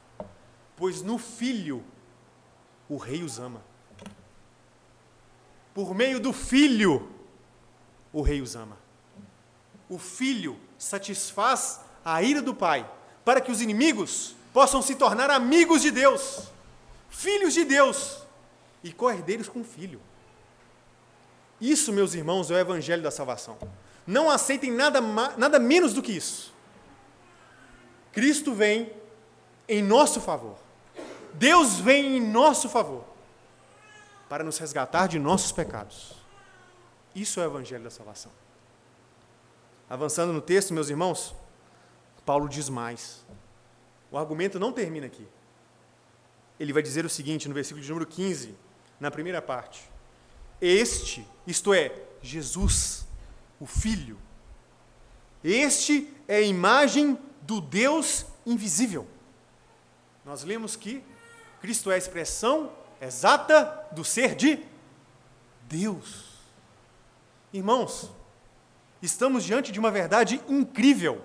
pois 0.81 1.03
no 1.03 1.19
Filho 1.19 1.83
o 2.89 2.97
Rei 2.97 3.21
os 3.21 3.37
ama. 3.37 3.61
Por 5.75 5.93
meio 5.93 6.19
do 6.19 6.33
Filho, 6.33 7.07
o 8.11 8.23
Rei 8.23 8.41
os 8.41 8.55
ama. 8.55 8.75
O 9.87 9.99
Filho 9.99 10.59
satisfaz 10.79 11.81
a 12.03 12.23
ira 12.23 12.41
do 12.41 12.55
Pai, 12.55 12.91
para 13.23 13.39
que 13.39 13.51
os 13.51 13.61
inimigos 13.61 14.35
possam 14.51 14.81
se 14.81 14.95
tornar 14.95 15.29
amigos 15.29 15.83
de 15.83 15.91
Deus, 15.91 16.47
filhos 17.11 17.53
de 17.53 17.63
Deus 17.63 18.23
e 18.83 18.91
co-herdeiros 18.91 19.47
com 19.47 19.61
o 19.61 19.63
Filho. 19.63 20.01
Isso, 21.61 21.93
meus 21.93 22.15
irmãos, 22.15 22.49
é 22.49 22.55
o 22.55 22.57
Evangelho 22.57 23.03
da 23.03 23.11
salvação. 23.11 23.55
Não 24.07 24.31
aceitem 24.31 24.71
nada, 24.71 24.99
nada 24.99 25.59
menos 25.59 25.93
do 25.93 26.01
que 26.01 26.11
isso. 26.11 26.51
Cristo 28.11 28.51
vem 28.55 28.91
em 29.69 29.83
nosso 29.83 30.19
favor. 30.19 30.70
Deus 31.33 31.79
vem 31.79 32.17
em 32.17 32.21
nosso 32.21 32.69
favor 32.69 33.05
para 34.29 34.43
nos 34.43 34.57
resgatar 34.57 35.07
de 35.07 35.19
nossos 35.19 35.51
pecados. 35.51 36.13
Isso 37.13 37.39
é 37.39 37.47
o 37.47 37.51
Evangelho 37.51 37.83
da 37.83 37.89
salvação. 37.89 38.31
Avançando 39.89 40.31
no 40.31 40.41
texto, 40.41 40.73
meus 40.73 40.89
irmãos, 40.89 41.35
Paulo 42.25 42.47
diz 42.47 42.69
mais. 42.69 43.25
O 44.09 44.17
argumento 44.17 44.59
não 44.59 44.71
termina 44.71 45.07
aqui. 45.07 45.27
Ele 46.59 46.71
vai 46.71 46.81
dizer 46.81 47.05
o 47.05 47.09
seguinte 47.09 47.47
no 47.49 47.53
versículo 47.53 47.83
de 47.83 47.89
número 47.89 48.05
15, 48.05 48.55
na 48.99 49.11
primeira 49.11 49.41
parte: 49.41 49.89
Este, 50.61 51.27
isto 51.45 51.73
é, 51.73 51.91
Jesus, 52.21 53.05
o 53.59 53.65
Filho, 53.65 54.17
este 55.43 56.13
é 56.27 56.37
a 56.37 56.41
imagem 56.41 57.17
do 57.41 57.59
Deus 57.59 58.25
invisível. 58.45 59.07
Nós 60.23 60.43
lemos 60.43 60.75
que 60.75 61.03
Cristo 61.61 61.91
é 61.91 61.95
a 61.95 61.97
expressão 61.97 62.71
exata 62.99 63.87
do 63.91 64.03
ser 64.03 64.33
de 64.33 64.59
Deus. 65.69 66.31
Irmãos, 67.53 68.11
estamos 68.99 69.43
diante 69.43 69.71
de 69.71 69.79
uma 69.79 69.91
verdade 69.91 70.41
incrível, 70.49 71.21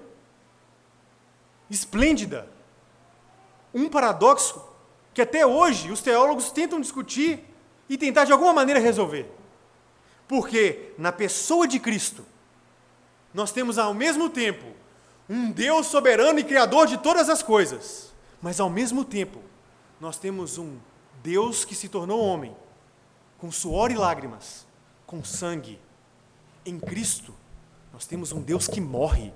esplêndida, 1.71 2.47
um 3.73 3.89
paradoxo 3.89 4.63
que 5.15 5.23
até 5.23 5.47
hoje 5.47 5.91
os 5.91 6.03
teólogos 6.03 6.51
tentam 6.51 6.83
discutir 6.83 7.43
e 7.89 7.97
tentar 7.97 8.27
de 8.27 8.33
alguma 8.33 8.53
maneira 8.53 8.79
resolver. 8.79 9.27
Porque 10.29 10.93
na 10.99 11.13
pessoa 11.13 11.67
de 11.67 11.81
Cristo, 11.81 12.27
nós 13.33 13.53
temos 13.53 13.79
ao 13.79 13.95
mesmo 13.95 14.29
tempo 14.29 14.67
um 15.31 15.51
Deus 15.51 15.87
soberano 15.87 16.39
e 16.39 16.45
criador 16.45 16.87
de 16.87 16.99
todas 16.99 17.31
as 17.31 17.43
coisas, 17.43 18.13
mas 18.43 18.61
ao 18.61 18.69
mesmo 18.69 19.03
tempo 19.03 19.41
nós 20.01 20.19
temos 20.19 20.59
um 20.59 20.79
Deus 21.23 21.65
que 21.65 21.75
se 21.75 21.89
tornou 21.89 22.21
homem, 22.21 22.57
com 23.39 23.51
suor 23.51 23.91
e 23.91 23.95
lágrimas, 23.95 24.67
com 25.07 25.25
sangue. 25.25 25.81
Em 26.65 26.79
Cristo, 26.79 27.35
nós 27.93 28.07
temos 28.07 28.33
um 28.33 28.43
Deus 28.43 28.67
que 28.67 28.81
morre 28.81 29.33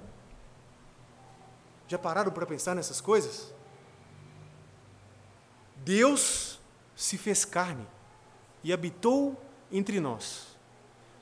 Já 1.88 1.98
pararam 1.98 2.30
para 2.30 2.46
pensar 2.46 2.74
nessas 2.74 3.00
coisas? 3.00 3.52
Deus 5.76 6.60
se 6.94 7.16
fez 7.16 7.44
carne 7.44 7.86
e 8.62 8.72
habitou 8.72 9.36
entre 9.72 9.98
nós. 9.98 10.56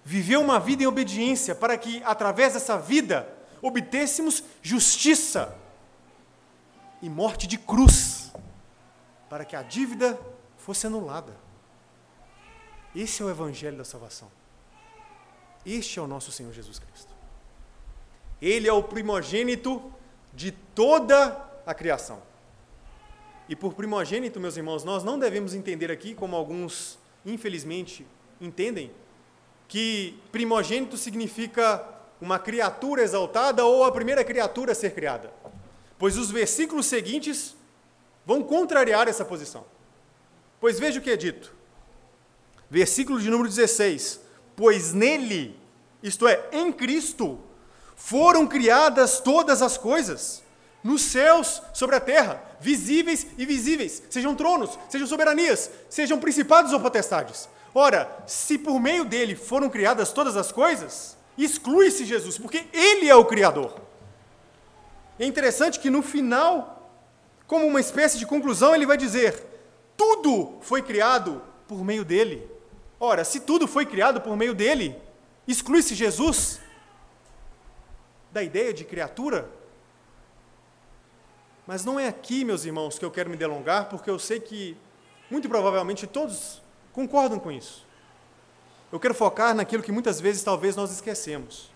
Viveu 0.04 0.40
uma 0.40 0.58
vida 0.58 0.82
em 0.82 0.86
obediência 0.86 1.54
para 1.54 1.76
que, 1.78 2.02
através 2.02 2.54
dessa 2.54 2.78
vida, 2.78 3.32
obtêssemos 3.62 4.42
justiça 4.60 5.56
e 7.00 7.08
morte 7.08 7.46
de 7.46 7.56
cruz, 7.56 8.17
para 9.28 9.44
que 9.44 9.54
a 9.54 9.62
dívida 9.62 10.18
fosse 10.56 10.86
anulada. 10.86 11.36
Esse 12.94 13.22
é 13.22 13.24
o 13.24 13.30
Evangelho 13.30 13.76
da 13.76 13.84
salvação. 13.84 14.30
Este 15.64 15.98
é 15.98 16.02
o 16.02 16.06
nosso 16.06 16.32
Senhor 16.32 16.52
Jesus 16.52 16.78
Cristo. 16.78 17.12
Ele 18.40 18.68
é 18.68 18.72
o 18.72 18.82
primogênito 18.82 19.92
de 20.32 20.52
toda 20.52 21.44
a 21.66 21.74
criação. 21.74 22.22
E 23.48 23.56
por 23.56 23.74
primogênito, 23.74 24.38
meus 24.38 24.56
irmãos, 24.56 24.84
nós 24.84 25.02
não 25.02 25.18
devemos 25.18 25.54
entender 25.54 25.90
aqui, 25.90 26.14
como 26.14 26.36
alguns, 26.36 26.98
infelizmente, 27.24 28.06
entendem, 28.40 28.90
que 29.66 30.18
primogênito 30.30 30.96
significa 30.96 31.86
uma 32.20 32.38
criatura 32.38 33.02
exaltada 33.02 33.64
ou 33.64 33.84
a 33.84 33.92
primeira 33.92 34.24
criatura 34.24 34.72
a 34.72 34.74
ser 34.74 34.94
criada. 34.94 35.32
Pois 35.98 36.16
os 36.16 36.30
versículos 36.30 36.86
seguintes 36.86 37.56
vão 38.28 38.42
contrariar 38.42 39.08
essa 39.08 39.24
posição. 39.24 39.64
Pois 40.60 40.78
veja 40.78 41.00
o 41.00 41.02
que 41.02 41.10
é 41.10 41.16
dito. 41.16 41.50
Versículo 42.68 43.18
de 43.18 43.30
número 43.30 43.48
16: 43.48 44.20
Pois 44.54 44.92
nele, 44.92 45.58
isto 46.02 46.28
é, 46.28 46.46
em 46.52 46.70
Cristo, 46.70 47.40
foram 47.96 48.46
criadas 48.46 49.18
todas 49.18 49.62
as 49.62 49.78
coisas, 49.78 50.42
nos 50.84 51.00
céus, 51.00 51.62
sobre 51.72 51.96
a 51.96 52.00
terra, 52.00 52.42
visíveis 52.60 53.26
e 53.38 53.46
visíveis, 53.46 54.02
sejam 54.10 54.34
tronos, 54.34 54.78
sejam 54.90 55.06
soberanias, 55.06 55.70
sejam 55.88 56.20
principados 56.20 56.74
ou 56.74 56.80
potestades. 56.80 57.48
Ora, 57.74 58.24
se 58.26 58.58
por 58.58 58.78
meio 58.78 59.06
dele 59.06 59.36
foram 59.36 59.70
criadas 59.70 60.12
todas 60.12 60.36
as 60.36 60.52
coisas, 60.52 61.16
exclui-se 61.38 62.04
Jesus, 62.04 62.36
porque 62.36 62.66
ele 62.74 63.08
é 63.08 63.16
o 63.16 63.24
Criador. 63.24 63.80
É 65.18 65.24
interessante 65.24 65.80
que 65.80 65.88
no 65.88 66.02
final, 66.02 66.77
como 67.48 67.66
uma 67.66 67.80
espécie 67.80 68.18
de 68.18 68.26
conclusão, 68.26 68.74
ele 68.74 68.86
vai 68.86 68.98
dizer: 68.98 69.42
tudo 69.96 70.58
foi 70.60 70.82
criado 70.82 71.42
por 71.66 71.82
meio 71.82 72.04
dele. 72.04 72.48
Ora, 73.00 73.24
se 73.24 73.40
tudo 73.40 73.66
foi 73.66 73.86
criado 73.86 74.20
por 74.20 74.36
meio 74.36 74.54
dele, 74.54 74.94
exclui-se 75.46 75.94
Jesus 75.94 76.60
da 78.30 78.42
ideia 78.42 78.72
de 78.72 78.84
criatura? 78.84 79.50
Mas 81.66 81.84
não 81.84 81.98
é 81.98 82.06
aqui, 82.06 82.44
meus 82.44 82.64
irmãos, 82.64 82.98
que 82.98 83.04
eu 83.04 83.10
quero 83.10 83.30
me 83.30 83.36
delongar, 83.36 83.88
porque 83.88 84.10
eu 84.10 84.18
sei 84.18 84.40
que, 84.40 84.76
muito 85.30 85.48
provavelmente, 85.48 86.06
todos 86.06 86.62
concordam 86.92 87.38
com 87.38 87.50
isso. 87.50 87.86
Eu 88.92 89.00
quero 89.00 89.14
focar 89.14 89.54
naquilo 89.54 89.82
que 89.82 89.92
muitas 89.92 90.20
vezes 90.20 90.42
talvez 90.42 90.76
nós 90.76 90.90
esquecemos. 90.90 91.70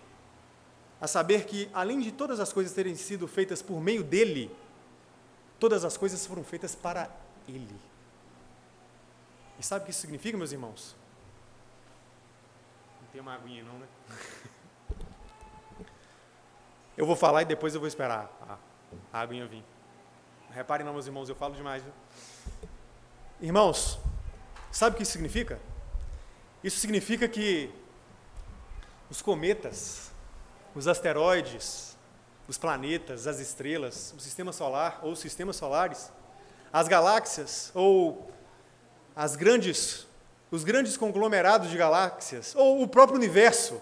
A 0.99 1.07
saber 1.07 1.45
que, 1.45 1.69
além 1.73 1.99
de 1.99 2.11
todas 2.11 2.39
as 2.39 2.53
coisas 2.53 2.73
terem 2.73 2.95
sido 2.95 3.27
feitas 3.27 3.61
por 3.61 3.79
meio 3.81 4.03
dele, 4.03 4.51
todas 5.63 5.85
as 5.85 5.95
coisas 5.95 6.27
foram 6.27 6.43
feitas 6.43 6.75
para 6.75 7.09
ele. 7.47 7.79
E 9.57 9.63
sabe 9.63 9.83
o 9.83 9.85
que 9.85 9.91
isso 9.91 10.01
significa, 10.01 10.37
meus 10.37 10.51
irmãos? 10.51 10.93
Não 13.01 13.07
tem 13.13 13.21
uma 13.21 13.33
aguinha, 13.33 13.63
não, 13.63 13.79
né? 13.79 13.87
Eu 16.97 17.05
vou 17.05 17.15
falar 17.15 17.43
e 17.43 17.45
depois 17.45 17.73
eu 17.73 17.79
vou 17.79 17.87
esperar 17.87 18.29
a, 18.47 18.57
a 19.11 19.21
aguinha 19.21 19.47
vir. 19.47 19.63
Reparem 20.51 20.85
não, 20.85 20.93
meus 20.93 21.07
irmãos, 21.07 21.27
eu 21.27 21.35
falo 21.35 21.55
demais. 21.55 21.81
Viu? 21.81 21.93
Irmãos, 23.41 23.97
sabe 24.69 24.93
o 24.93 24.97
que 24.97 25.03
isso 25.03 25.13
significa? 25.13 25.59
Isso 26.63 26.77
significa 26.77 27.27
que 27.27 27.73
os 29.09 29.23
cometas, 29.23 30.11
os 30.75 30.87
asteroides, 30.87 31.92
os 32.47 32.57
planetas, 32.57 33.27
as 33.27 33.39
estrelas, 33.39 34.13
o 34.17 34.19
sistema 34.19 34.51
solar 34.51 34.99
ou 35.01 35.11
os 35.13 35.19
sistemas 35.19 35.55
solares, 35.55 36.11
as 36.71 36.87
galáxias 36.87 37.71
ou 37.73 38.31
as 39.15 39.35
grandes, 39.35 40.07
os 40.51 40.63
grandes 40.63 40.97
conglomerados 40.97 41.69
de 41.69 41.77
galáxias 41.77 42.55
ou 42.55 42.81
o 42.81 42.87
próprio 42.87 43.17
universo, 43.17 43.81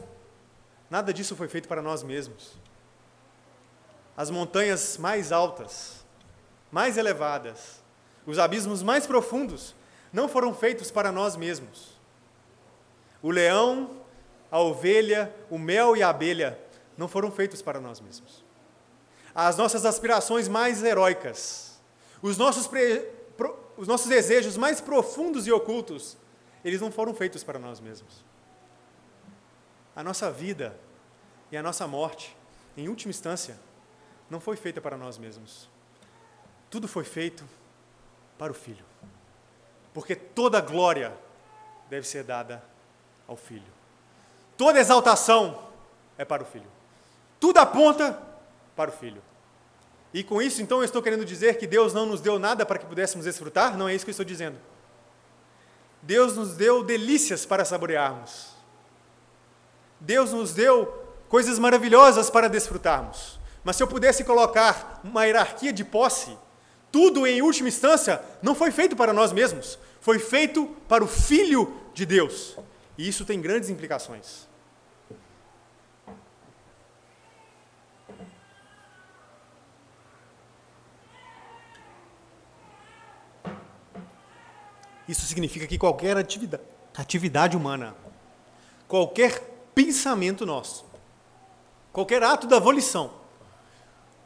nada 0.90 1.14
disso 1.14 1.36
foi 1.36 1.48
feito 1.48 1.68
para 1.68 1.82
nós 1.82 2.04
mesmos 2.04 2.60
as 4.16 4.30
montanhas 4.30 4.98
mais 4.98 5.32
altas, 5.32 6.06
mais 6.72 6.98
elevadas, 6.98 7.82
os 8.26 8.38
abismos 8.38 8.84
mais 8.84 9.08
profundos, 9.08 9.76
não 10.12 10.28
foram 10.28 10.54
feitos 10.54 10.92
para 10.92 11.12
nós 11.12 11.36
mesmos. 11.36 12.00
O 13.22 13.32
leão, 13.32 13.90
a 14.52 14.60
ovelha, 14.60 15.34
o 15.50 15.58
mel 15.58 15.96
e 15.96 16.04
a 16.04 16.10
abelha 16.10 16.60
não 16.98 17.08
foram 17.08 17.32
feitos 17.32 17.62
para 17.62 17.80
nós 17.80 18.00
mesmos. 18.00 18.44
As 19.34 19.56
nossas 19.58 19.86
aspirações 19.86 20.48
mais 20.48 20.84
heróicas, 20.84 21.80
os 22.22 22.38
nossos, 22.38 22.68
pre, 22.68 23.10
os 23.78 23.88
nossos 23.88 24.08
desejos 24.08 24.58
mais 24.58 24.82
profundos 24.82 25.48
e 25.48 25.52
ocultos, 25.52 26.18
eles 26.64 26.82
não 26.82 26.92
foram 26.92 27.14
feitos 27.14 27.44
para 27.44 27.58
nós 27.58 27.80
mesmos. 27.80 28.24
A 29.96 30.04
nossa 30.04 30.30
vida 30.32 30.78
e 31.52 31.58
a 31.58 31.64
nossa 31.64 31.88
morte, 31.88 32.36
em 32.78 32.88
última 32.88 33.10
instância, 33.10 33.58
não 34.30 34.40
foi 34.40 34.56
feita 34.56 34.80
para 34.80 34.98
nós 34.98 35.18
mesmos. 35.18 35.70
Tudo 36.70 36.88
foi 36.88 37.04
feito 37.04 37.44
para 38.38 38.52
o 38.52 38.56
Filho. 38.56 38.86
Porque 39.94 40.16
toda 40.16 40.62
glória 40.62 41.14
deve 41.90 42.08
ser 42.08 42.24
dada 42.24 42.64
ao 43.28 43.36
Filho. 43.36 43.72
Toda 44.58 44.80
exaltação 44.80 45.68
é 46.18 46.24
para 46.24 46.44
o 46.44 46.46
Filho. 46.46 46.70
Tudo 47.40 47.58
aponta 47.58 48.31
para 48.76 48.90
o 48.90 48.94
Filho. 48.94 49.22
E 50.14 50.24
com 50.24 50.42
isso, 50.42 50.62
então, 50.62 50.80
eu 50.80 50.86
estou 50.86 51.02
querendo 51.02 51.24
dizer 51.24 51.58
que 51.58 51.66
Deus 51.66 51.94
não 51.94 52.06
nos 52.06 52.20
deu 52.20 52.38
nada 52.38 52.66
para 52.66 52.78
que 52.78 52.86
pudéssemos 52.86 53.26
desfrutar? 53.26 53.78
Não 53.78 53.88
é 53.88 53.96
isso 53.96 54.04
que 54.06 54.10
eu 54.10 54.14
estou 54.14 54.26
dizendo. 54.26 54.58
Deus 56.02 56.36
nos 56.36 56.56
deu 56.56 56.84
delícias 56.84 57.46
para 57.46 57.64
saborearmos. 57.64 58.50
Deus 60.00 60.34
nos 60.34 60.54
deu 60.54 61.02
coisas 61.30 61.60
maravilhosas 61.60 62.30
para 62.30 62.50
desfrutarmos. 62.50 63.40
Mas 63.64 63.76
se 63.76 63.84
eu 63.84 63.88
pudesse 63.88 64.24
colocar 64.24 65.00
uma 65.04 65.26
hierarquia 65.26 65.72
de 65.72 65.86
posse, 65.86 66.36
tudo 66.92 67.26
em 67.26 67.42
última 67.42 67.70
instância 67.70 68.22
não 68.42 68.54
foi 68.54 68.72
feito 68.72 68.96
para 68.96 69.14
nós 69.14 69.32
mesmos, 69.32 69.78
foi 70.02 70.20
feito 70.20 70.66
para 70.88 71.04
o 71.04 71.08
Filho 71.08 71.74
de 71.94 72.06
Deus. 72.06 72.58
E 72.98 73.08
isso 73.08 73.24
tem 73.24 73.40
grandes 73.40 73.70
implicações. 73.70 74.50
Isso 85.12 85.26
significa 85.26 85.68
que 85.68 85.78
qualquer 85.78 86.16
atividade, 86.18 86.64
atividade 86.98 87.58
humana, 87.58 87.96
qualquer 88.88 89.40
pensamento 89.76 90.46
nosso, 90.46 90.86
qualquer 91.92 92.24
ato 92.24 92.48
da 92.48 92.60
volição, 92.60 93.22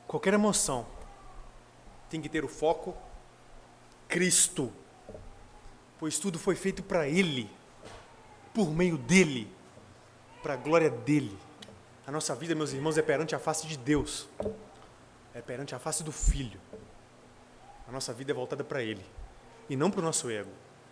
Qualquer 0.07 0.33
emoção 0.33 0.85
tem 2.09 2.21
que 2.21 2.29
ter 2.29 2.45
o 2.45 2.47
foco 2.47 2.95
Cristo, 4.07 4.71
pois 5.99 6.19
tudo 6.19 6.37
foi 6.37 6.55
feito 6.55 6.83
para 6.83 7.07
Ele, 7.07 7.49
por 8.53 8.69
meio 8.69 8.97
dEle, 8.97 9.51
para 10.43 10.53
a 10.53 10.57
glória 10.57 10.89
dEle. 10.89 11.37
A 12.05 12.11
nossa 12.11 12.35
vida, 12.35 12.53
meus 12.53 12.71
irmãos, 12.71 12.97
é 12.97 13.01
perante 13.01 13.35
a 13.35 13.39
face 13.39 13.65
de 13.65 13.77
Deus, 13.77 14.27
é 15.33 15.41
perante 15.41 15.73
a 15.73 15.79
face 15.79 16.03
do 16.03 16.11
Filho. 16.11 16.61
A 17.87 17.91
nossa 17.91 18.13
vida 18.13 18.31
é 18.31 18.35
voltada 18.35 18.63
para 18.63 18.83
Ele, 18.83 19.03
e 19.67 19.75
não 19.75 19.89
para 19.89 20.01
o 20.01 20.03
nosso 20.03 20.29
ego, 20.29 20.51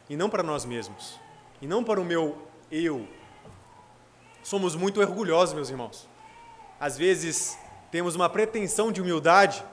e 0.09 0.15
não 0.15 0.29
para 0.29 0.43
nós 0.43 0.65
mesmos, 0.65 1.19
e 1.61 1.67
não 1.67 1.83
para 1.83 1.99
o 1.99 2.05
meu 2.05 2.47
eu. 2.71 3.07
Somos 4.43 4.75
muito 4.75 4.99
orgulhosos, 4.99 5.53
meus 5.53 5.69
irmãos. 5.69 6.07
Às 6.79 6.97
vezes, 6.97 7.57
temos 7.91 8.15
uma 8.15 8.29
pretensão 8.29 8.91
de 8.91 9.01
humildade, 9.01 9.63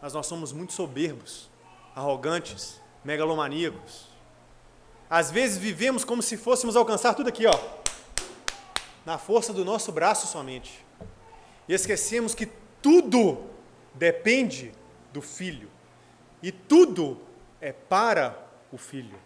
mas 0.00 0.12
nós 0.12 0.26
somos 0.26 0.52
muito 0.52 0.72
soberbos, 0.72 1.50
arrogantes, 1.94 2.80
megalomaníacos. 3.04 4.06
Às 5.08 5.30
vezes 5.30 5.58
vivemos 5.58 6.04
como 6.04 6.22
se 6.22 6.36
fôssemos 6.36 6.76
alcançar 6.76 7.14
tudo 7.14 7.28
aqui, 7.28 7.46
ó, 7.46 7.58
na 9.04 9.18
força 9.18 9.52
do 9.52 9.64
nosso 9.64 9.90
braço 9.90 10.26
somente. 10.26 10.84
E 11.68 11.74
esquecemos 11.74 12.34
que 12.34 12.46
tudo 12.80 13.42
depende 13.94 14.72
do 15.12 15.22
Filho. 15.22 15.70
E 16.42 16.52
tudo 16.52 17.20
é 17.60 17.72
para 17.72 18.36
o 18.70 18.76
Filho. 18.76 19.18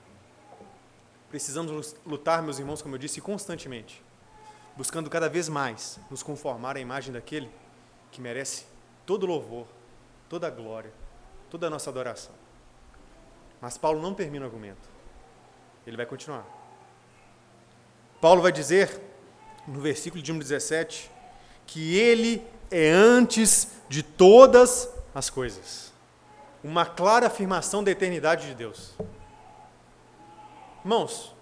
Precisamos 1.30 1.94
lutar, 2.06 2.42
meus 2.42 2.58
irmãos, 2.58 2.80
como 2.80 2.94
eu 2.94 2.98
disse, 2.98 3.20
constantemente, 3.20 4.02
buscando 4.76 5.10
cada 5.10 5.28
vez 5.28 5.48
mais 5.48 5.98
nos 6.10 6.22
conformar 6.22 6.76
à 6.76 6.80
imagem 6.80 7.12
daquele 7.12 7.50
que 8.10 8.20
merece 8.20 8.64
todo 9.04 9.26
louvor 9.26 9.66
toda 10.28 10.46
a 10.46 10.50
glória, 10.50 10.92
toda 11.50 11.66
a 11.66 11.70
nossa 11.70 11.90
adoração. 11.90 12.34
Mas 13.60 13.78
Paulo 13.78 14.00
não 14.00 14.14
termina 14.14 14.44
o 14.44 14.48
argumento. 14.48 14.88
Ele 15.86 15.96
vai 15.96 16.06
continuar. 16.06 16.46
Paulo 18.20 18.42
vai 18.42 18.52
dizer, 18.52 19.00
no 19.66 19.80
versículo 19.80 20.22
de 20.22 20.30
número 20.30 20.46
17, 20.46 21.10
que 21.66 21.96
ele 21.96 22.44
é 22.70 22.90
antes 22.90 23.72
de 23.88 24.02
todas 24.02 24.88
as 25.14 25.30
coisas. 25.30 25.92
Uma 26.62 26.84
clara 26.84 27.28
afirmação 27.28 27.82
da 27.82 27.90
eternidade 27.90 28.48
de 28.48 28.54
Deus. 28.54 28.94
Irmãos, 30.88 31.34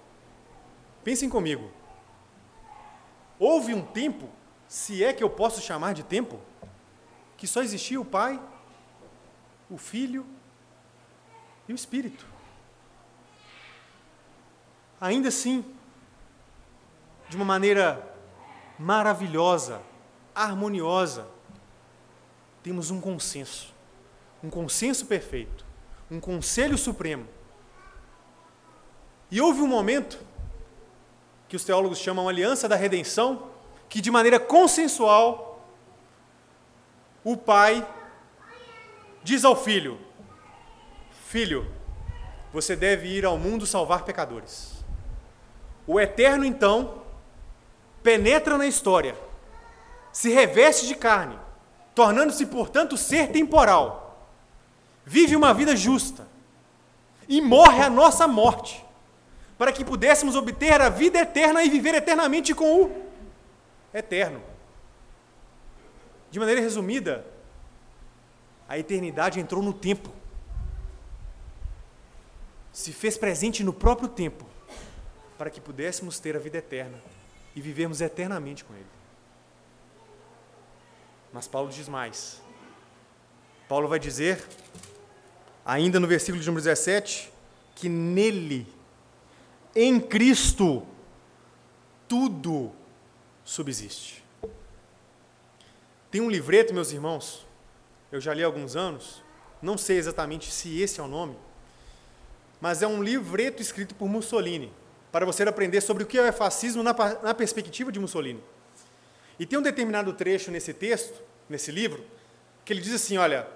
pensem 1.04 1.30
comigo. 1.30 1.70
Houve 3.38 3.72
um 3.74 3.80
tempo, 3.80 4.28
se 4.66 5.04
é 5.04 5.12
que 5.12 5.22
eu 5.22 5.30
posso 5.30 5.61
chamar 5.61 5.94
de 5.94 6.02
tempo, 6.02 6.40
que 7.37 7.46
só 7.46 7.62
existia 7.62 8.00
o 8.00 8.04
Pai, 8.04 8.42
o 9.70 9.78
Filho 9.78 10.26
e 11.68 11.72
o 11.72 11.76
Espírito. 11.76 12.26
Ainda 15.00 15.28
assim, 15.28 15.64
de 17.28 17.37
uma 17.37 17.44
maneira 17.44 18.04
maravilhosa, 18.76 19.80
harmoniosa, 20.35 21.28
temos 22.64 22.90
um 22.90 23.00
consenso, 23.00 23.72
um 24.42 24.50
consenso 24.50 25.06
perfeito, 25.06 25.64
um 26.11 26.18
conselho 26.18 26.76
supremo. 26.76 27.36
E 29.30 29.40
houve 29.40 29.60
um 29.60 29.66
momento 29.66 30.18
que 31.48 31.56
os 31.56 31.64
teólogos 31.64 31.98
chamam 31.98 32.28
aliança 32.28 32.68
da 32.68 32.76
redenção, 32.76 33.50
que 33.88 34.00
de 34.00 34.10
maneira 34.10 34.38
consensual 34.38 35.64
o 37.24 37.36
pai 37.36 37.86
diz 39.22 39.44
ao 39.44 39.56
filho: 39.56 39.98
Filho, 41.26 41.70
você 42.52 42.76
deve 42.76 43.08
ir 43.08 43.24
ao 43.24 43.36
mundo 43.36 43.66
salvar 43.66 44.04
pecadores. 44.04 44.84
O 45.86 46.00
eterno 46.00 46.44
então 46.44 47.02
penetra 48.06 48.56
na 48.56 48.68
história, 48.68 49.16
se 50.12 50.30
reveste 50.30 50.86
de 50.86 50.94
carne, 50.94 51.36
tornando-se, 51.92 52.46
portanto, 52.46 52.96
ser 52.96 53.32
temporal. 53.32 54.30
Vive 55.04 55.34
uma 55.34 55.52
vida 55.52 55.74
justa 55.74 56.24
e 57.28 57.40
morre 57.40 57.82
a 57.82 57.90
nossa 57.90 58.28
morte, 58.28 58.86
para 59.58 59.72
que 59.72 59.84
pudéssemos 59.84 60.36
obter 60.36 60.80
a 60.80 60.88
vida 60.88 61.18
eterna 61.18 61.62
e 61.62 61.70
viver 61.70 61.94
eternamente 61.94 62.54
com 62.54 62.84
o 62.84 63.06
eterno. 63.92 64.42
De 66.30 66.38
maneira 66.38 66.60
resumida, 66.60 67.24
a 68.68 68.78
eternidade 68.78 69.40
entrou 69.40 69.62
no 69.62 69.72
tempo, 69.72 70.12
se 72.72 72.92
fez 72.92 73.16
presente 73.16 73.64
no 73.64 73.72
próprio 73.72 74.08
tempo, 74.08 74.46
para 75.38 75.48
que 75.48 75.60
pudéssemos 75.60 76.18
ter 76.18 76.36
a 76.36 76.38
vida 76.38 76.58
eterna 76.58 76.98
e 77.54 77.60
vivermos 77.60 78.00
eternamente 78.00 78.64
com 78.64 78.74
Ele. 78.74 78.86
Mas 81.32 81.46
Paulo 81.46 81.70
diz 81.70 81.88
mais. 81.88 82.42
Paulo 83.68 83.88
vai 83.88 83.98
dizer, 83.98 84.44
ainda 85.64 85.98
no 85.98 86.06
versículo 86.06 86.40
de 86.40 86.46
número 86.46 86.64
17, 86.64 87.32
que 87.74 87.88
nele, 87.88 88.66
em 89.76 90.00
Cristo, 90.00 90.86
tudo 92.08 92.72
subsiste. 93.44 94.24
Tem 96.10 96.22
um 96.22 96.30
livreto, 96.30 96.72
meus 96.72 96.92
irmãos, 96.92 97.46
eu 98.10 98.18
já 98.18 98.32
li 98.32 98.42
há 98.42 98.46
alguns 98.46 98.74
anos, 98.74 99.22
não 99.60 99.76
sei 99.76 99.98
exatamente 99.98 100.50
se 100.50 100.80
esse 100.80 100.98
é 100.98 101.02
o 101.02 101.06
nome, 101.06 101.36
mas 102.58 102.80
é 102.80 102.86
um 102.86 103.02
livreto 103.02 103.60
escrito 103.60 103.94
por 103.94 104.08
Mussolini, 104.08 104.72
para 105.12 105.26
você 105.26 105.42
aprender 105.42 105.82
sobre 105.82 106.04
o 106.04 106.06
que 106.06 106.18
é 106.18 106.32
fascismo 106.32 106.82
na, 106.82 106.94
na 107.22 107.34
perspectiva 107.34 107.92
de 107.92 108.00
Mussolini. 108.00 108.42
E 109.38 109.44
tem 109.44 109.58
um 109.58 109.62
determinado 109.62 110.10
trecho 110.14 110.50
nesse 110.50 110.72
texto, 110.72 111.22
nesse 111.50 111.70
livro, 111.70 112.02
que 112.64 112.72
ele 112.72 112.80
diz 112.80 112.94
assim: 112.94 113.18
olha, 113.18 113.46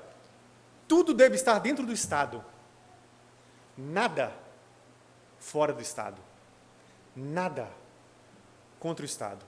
tudo 0.86 1.14
deve 1.14 1.36
estar 1.36 1.58
dentro 1.60 1.86
do 1.86 1.92
Estado, 1.92 2.44
nada 3.76 4.34
fora 5.40 5.72
do 5.72 5.82
Estado, 5.82 6.20
nada 7.16 7.68
contra 8.78 9.02
o 9.02 9.06
Estado. 9.06 9.44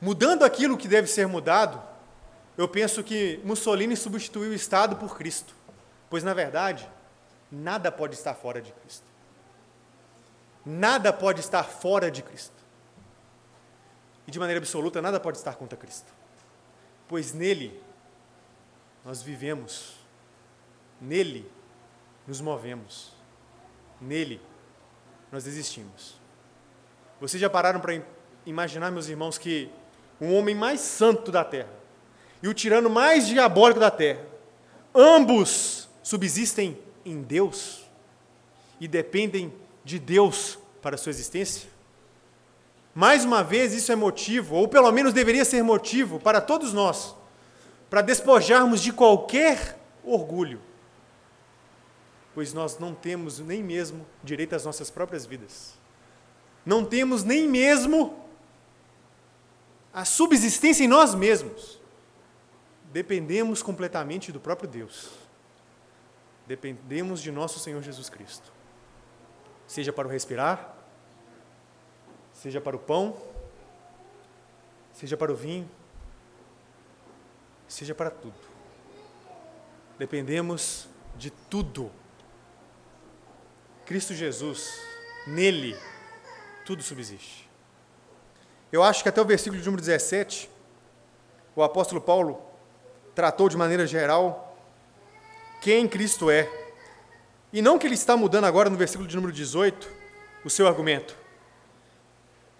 Mudando 0.00 0.44
aquilo 0.44 0.76
que 0.76 0.88
deve 0.88 1.06
ser 1.06 1.28
mudado, 1.28 1.80
eu 2.56 2.66
penso 2.66 3.04
que 3.04 3.40
Mussolini 3.44 3.96
substituiu 3.96 4.50
o 4.50 4.54
Estado 4.54 4.96
por 4.96 5.16
Cristo, 5.16 5.54
pois, 6.10 6.24
na 6.24 6.34
verdade, 6.34 6.88
nada 7.52 7.92
pode 7.92 8.14
estar 8.14 8.34
fora 8.34 8.60
de 8.60 8.72
Cristo. 8.72 9.06
Nada 10.64 11.12
pode 11.12 11.40
estar 11.40 11.62
fora 11.64 12.10
de 12.10 12.22
Cristo. 12.22 12.56
E 14.26 14.30
de 14.30 14.38
maneira 14.38 14.60
absoluta, 14.60 15.00
nada 15.00 15.18
pode 15.18 15.38
estar 15.38 15.54
contra 15.56 15.78
Cristo. 15.78 16.12
Pois 17.06 17.32
nele 17.32 17.82
nós 19.04 19.22
vivemos, 19.22 19.94
nele 21.00 21.50
nos 22.26 22.40
movemos, 22.40 23.17
nele 24.00 24.40
nós 25.30 25.46
existimos. 25.46 26.18
Vocês 27.20 27.40
já 27.40 27.50
pararam 27.50 27.80
para 27.80 28.00
imaginar, 28.46 28.90
meus 28.90 29.08
irmãos, 29.08 29.36
que 29.36 29.70
o 30.20 30.32
homem 30.32 30.54
mais 30.54 30.80
santo 30.80 31.30
da 31.30 31.44
terra 31.44 31.70
e 32.42 32.48
o 32.48 32.54
tirano 32.54 32.88
mais 32.88 33.26
diabólico 33.26 33.80
da 33.80 33.90
terra, 33.90 34.24
ambos 34.94 35.88
subsistem 36.02 36.78
em 37.04 37.22
Deus 37.22 37.84
e 38.80 38.86
dependem 38.86 39.52
de 39.84 39.98
Deus 39.98 40.58
para 40.80 40.94
a 40.94 40.98
sua 40.98 41.10
existência? 41.10 41.68
Mais 42.94 43.24
uma 43.24 43.44
vez, 43.44 43.74
isso 43.74 43.92
é 43.92 43.96
motivo, 43.96 44.56
ou 44.56 44.66
pelo 44.66 44.90
menos 44.90 45.12
deveria 45.12 45.44
ser 45.44 45.62
motivo, 45.62 46.18
para 46.18 46.40
todos 46.40 46.72
nós, 46.72 47.14
para 47.88 48.02
despojarmos 48.02 48.82
de 48.82 48.92
qualquer 48.92 49.78
orgulho, 50.02 50.60
pois 52.38 52.52
nós 52.52 52.78
não 52.78 52.94
temos 52.94 53.40
nem 53.40 53.64
mesmo 53.64 54.06
direito 54.22 54.54
às 54.54 54.64
nossas 54.64 54.88
próprias 54.92 55.26
vidas. 55.26 55.74
Não 56.64 56.84
temos 56.84 57.24
nem 57.24 57.48
mesmo 57.48 58.24
a 59.92 60.04
subsistência 60.04 60.84
em 60.84 60.86
nós 60.86 61.16
mesmos. 61.16 61.80
Dependemos 62.92 63.60
completamente 63.60 64.30
do 64.30 64.38
próprio 64.38 64.68
Deus. 64.68 65.10
Dependemos 66.46 67.20
de 67.20 67.32
nosso 67.32 67.58
Senhor 67.58 67.82
Jesus 67.82 68.08
Cristo. 68.08 68.52
Seja 69.66 69.92
para 69.92 70.06
o 70.06 70.10
respirar, 70.12 70.76
seja 72.32 72.60
para 72.60 72.76
o 72.76 72.78
pão, 72.78 73.20
seja 74.92 75.16
para 75.16 75.32
o 75.32 75.34
vinho, 75.34 75.68
seja 77.66 77.96
para 77.96 78.10
tudo. 78.10 78.38
Dependemos 79.98 80.86
de 81.16 81.30
tudo. 81.30 81.90
Cristo 83.88 84.12
Jesus, 84.12 84.82
nele, 85.26 85.74
tudo 86.66 86.82
subsiste. 86.82 87.48
Eu 88.70 88.82
acho 88.82 89.02
que 89.02 89.08
até 89.08 89.18
o 89.18 89.24
versículo 89.24 89.58
de 89.58 89.64
número 89.64 89.80
17, 89.80 90.50
o 91.56 91.62
apóstolo 91.62 91.98
Paulo 91.98 92.38
tratou 93.14 93.48
de 93.48 93.56
maneira 93.56 93.86
geral 93.86 94.54
quem 95.62 95.88
Cristo 95.88 96.30
é. 96.30 96.46
E 97.50 97.62
não 97.62 97.78
que 97.78 97.86
ele 97.86 97.94
está 97.94 98.14
mudando 98.14 98.44
agora 98.44 98.68
no 98.68 98.76
versículo 98.76 99.08
de 99.08 99.16
número 99.16 99.32
18 99.32 99.90
o 100.44 100.50
seu 100.50 100.66
argumento. 100.66 101.16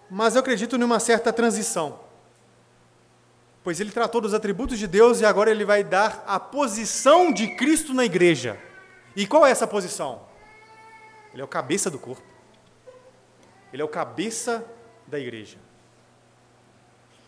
Mas 0.09 0.33
eu 0.33 0.39
acredito 0.39 0.79
numa 0.79 0.99
certa 0.99 1.31
transição. 1.31 1.99
Pois 3.63 3.79
ele 3.79 3.91
tratou 3.91 4.19
dos 4.19 4.33
atributos 4.33 4.79
de 4.79 4.87
Deus 4.87 5.21
e 5.21 5.27
agora 5.27 5.51
ele 5.51 5.63
vai 5.63 5.83
dar 5.83 6.23
a 6.25 6.39
posição 6.39 7.31
de 7.31 7.55
Cristo 7.55 7.93
na 7.93 8.03
igreja. 8.03 8.59
E 9.15 9.27
qual 9.27 9.45
é 9.45 9.51
essa 9.51 9.67
posição? 9.67 10.27
Ele 11.33 11.41
é 11.41 11.45
o 11.45 11.47
cabeça 11.47 11.89
do 11.89 11.99
corpo. 11.99 12.23
Ele 13.71 13.81
é 13.81 13.85
o 13.85 13.89
cabeça 13.89 14.65
da 15.07 15.19
igreja. 15.19 15.57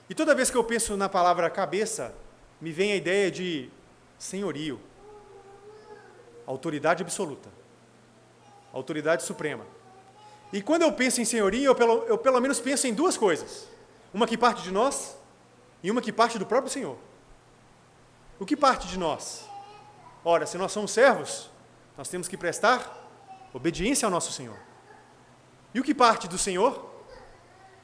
E 0.10 0.16
toda 0.16 0.36
vez 0.36 0.50
que 0.50 0.58
eu 0.58 0.64
penso 0.64 0.98
na 0.98 1.08
palavra 1.08 1.50
cabeça, 1.50 2.14
me 2.60 2.72
vem 2.72 2.92
a 2.92 2.96
ideia 2.96 3.32
de 3.32 3.70
senhorio, 4.18 4.80
autoridade 6.46 7.02
absoluta, 7.02 7.50
autoridade 8.74 9.24
suprema. 9.24 9.66
E 10.52 10.62
quando 10.62 10.82
eu 10.82 10.92
penso 10.92 11.22
em 11.22 11.26
senhoria, 11.26 11.66
eu 11.66 11.76
pelo, 11.76 12.04
eu 12.04 12.18
pelo 12.18 12.42
menos 12.42 12.60
penso 12.60 12.88
em 12.88 12.94
duas 12.94 13.18
coisas: 13.18 13.68
uma 14.14 14.28
que 14.28 14.38
parte 14.38 14.64
de 14.64 14.72
nós 14.72 15.16
e 15.82 15.90
uma 15.90 16.02
que 16.02 16.12
parte 16.12 16.38
do 16.38 16.46
próprio 16.46 16.72
Senhor. 16.72 16.98
O 18.40 18.46
que 18.46 18.58
parte 18.58 18.88
de 18.88 19.00
nós? 19.00 19.46
Ora, 20.26 20.46
se 20.46 20.58
nós 20.58 20.72
somos 20.72 20.92
servos, 20.92 21.50
nós 21.98 22.10
temos 22.10 22.28
que 22.28 22.36
prestar 22.36 23.01
obediência 23.54 24.06
ao 24.06 24.12
nosso 24.12 24.32
Senhor. 24.32 24.58
E 25.74 25.80
o 25.80 25.84
que 25.84 25.94
parte 25.94 26.28
do 26.28 26.38
Senhor? 26.38 26.90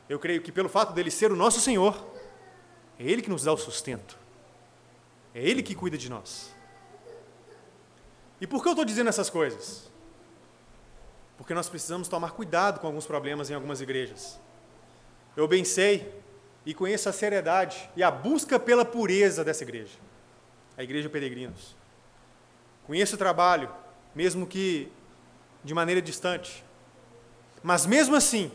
Eu 0.10 0.19
creio 0.19 0.41
que 0.41 0.51
pelo 0.51 0.69
fato 0.69 0.93
dele 0.93 1.12
ser 1.12 1.32
o 1.32 1.36
nosso 1.36 1.60
Senhor, 1.60 2.06
é 2.99 3.03
Ele 3.03 3.21
que 3.21 3.30
nos 3.30 3.43
dá 3.43 3.53
o 3.53 3.58
sustento. 3.58 4.17
É 5.34 5.41
Ele 5.41 5.62
que 5.62 5.75
cuida 5.75 5.97
de 5.97 6.10
nós. 6.10 6.53
E 8.39 8.47
por 8.47 8.62
que 8.62 8.69
eu 8.69 8.73
estou 8.73 8.86
dizendo 8.86 9.10
essas 9.10 9.30
coisas? 9.30 9.89
Porque 11.38 11.53
nós 11.53 11.69
precisamos 11.69 12.08
tomar 12.08 12.32
cuidado 12.32 12.80
com 12.80 12.88
alguns 12.88 13.06
problemas 13.06 13.49
em 13.49 13.53
algumas 13.53 13.82
igrejas. 13.82 14.39
Eu 15.36 15.47
bem 15.47 15.63
sei 15.63 16.12
e 16.65 16.73
conheço 16.73 17.08
a 17.08 17.13
seriedade 17.13 17.89
e 17.95 18.03
a 18.03 18.10
busca 18.10 18.60
pela 18.60 18.84
pureza 18.84 19.43
dessa 19.43 19.63
igreja, 19.63 19.97
a 20.75 20.84
Igreja 20.84 21.10
Peregrinos. 21.10 21.75
Conheço 22.86 23.15
o 23.15 23.17
trabalho, 23.17 23.69
mesmo 24.15 24.47
que 24.47 24.91
de 25.63 25.74
maneira 25.74 26.02
distante. 26.02 26.63
Mas 27.63 27.86
mesmo 27.86 28.15
assim, 28.15 28.52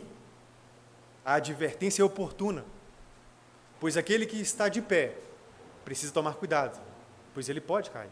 a 1.25 1.35
advertência 1.35 2.01
é 2.01 2.05
oportuna, 2.05 2.65
pois 3.79 3.97
aquele 3.97 4.25
que 4.25 4.39
está 4.39 4.69
de 4.69 4.81
pé 4.81 5.17
precisa 5.83 6.13
tomar 6.13 6.35
cuidado, 6.35 6.79
pois 7.33 7.49
ele 7.49 7.61
pode 7.61 7.89
cair. 7.91 8.11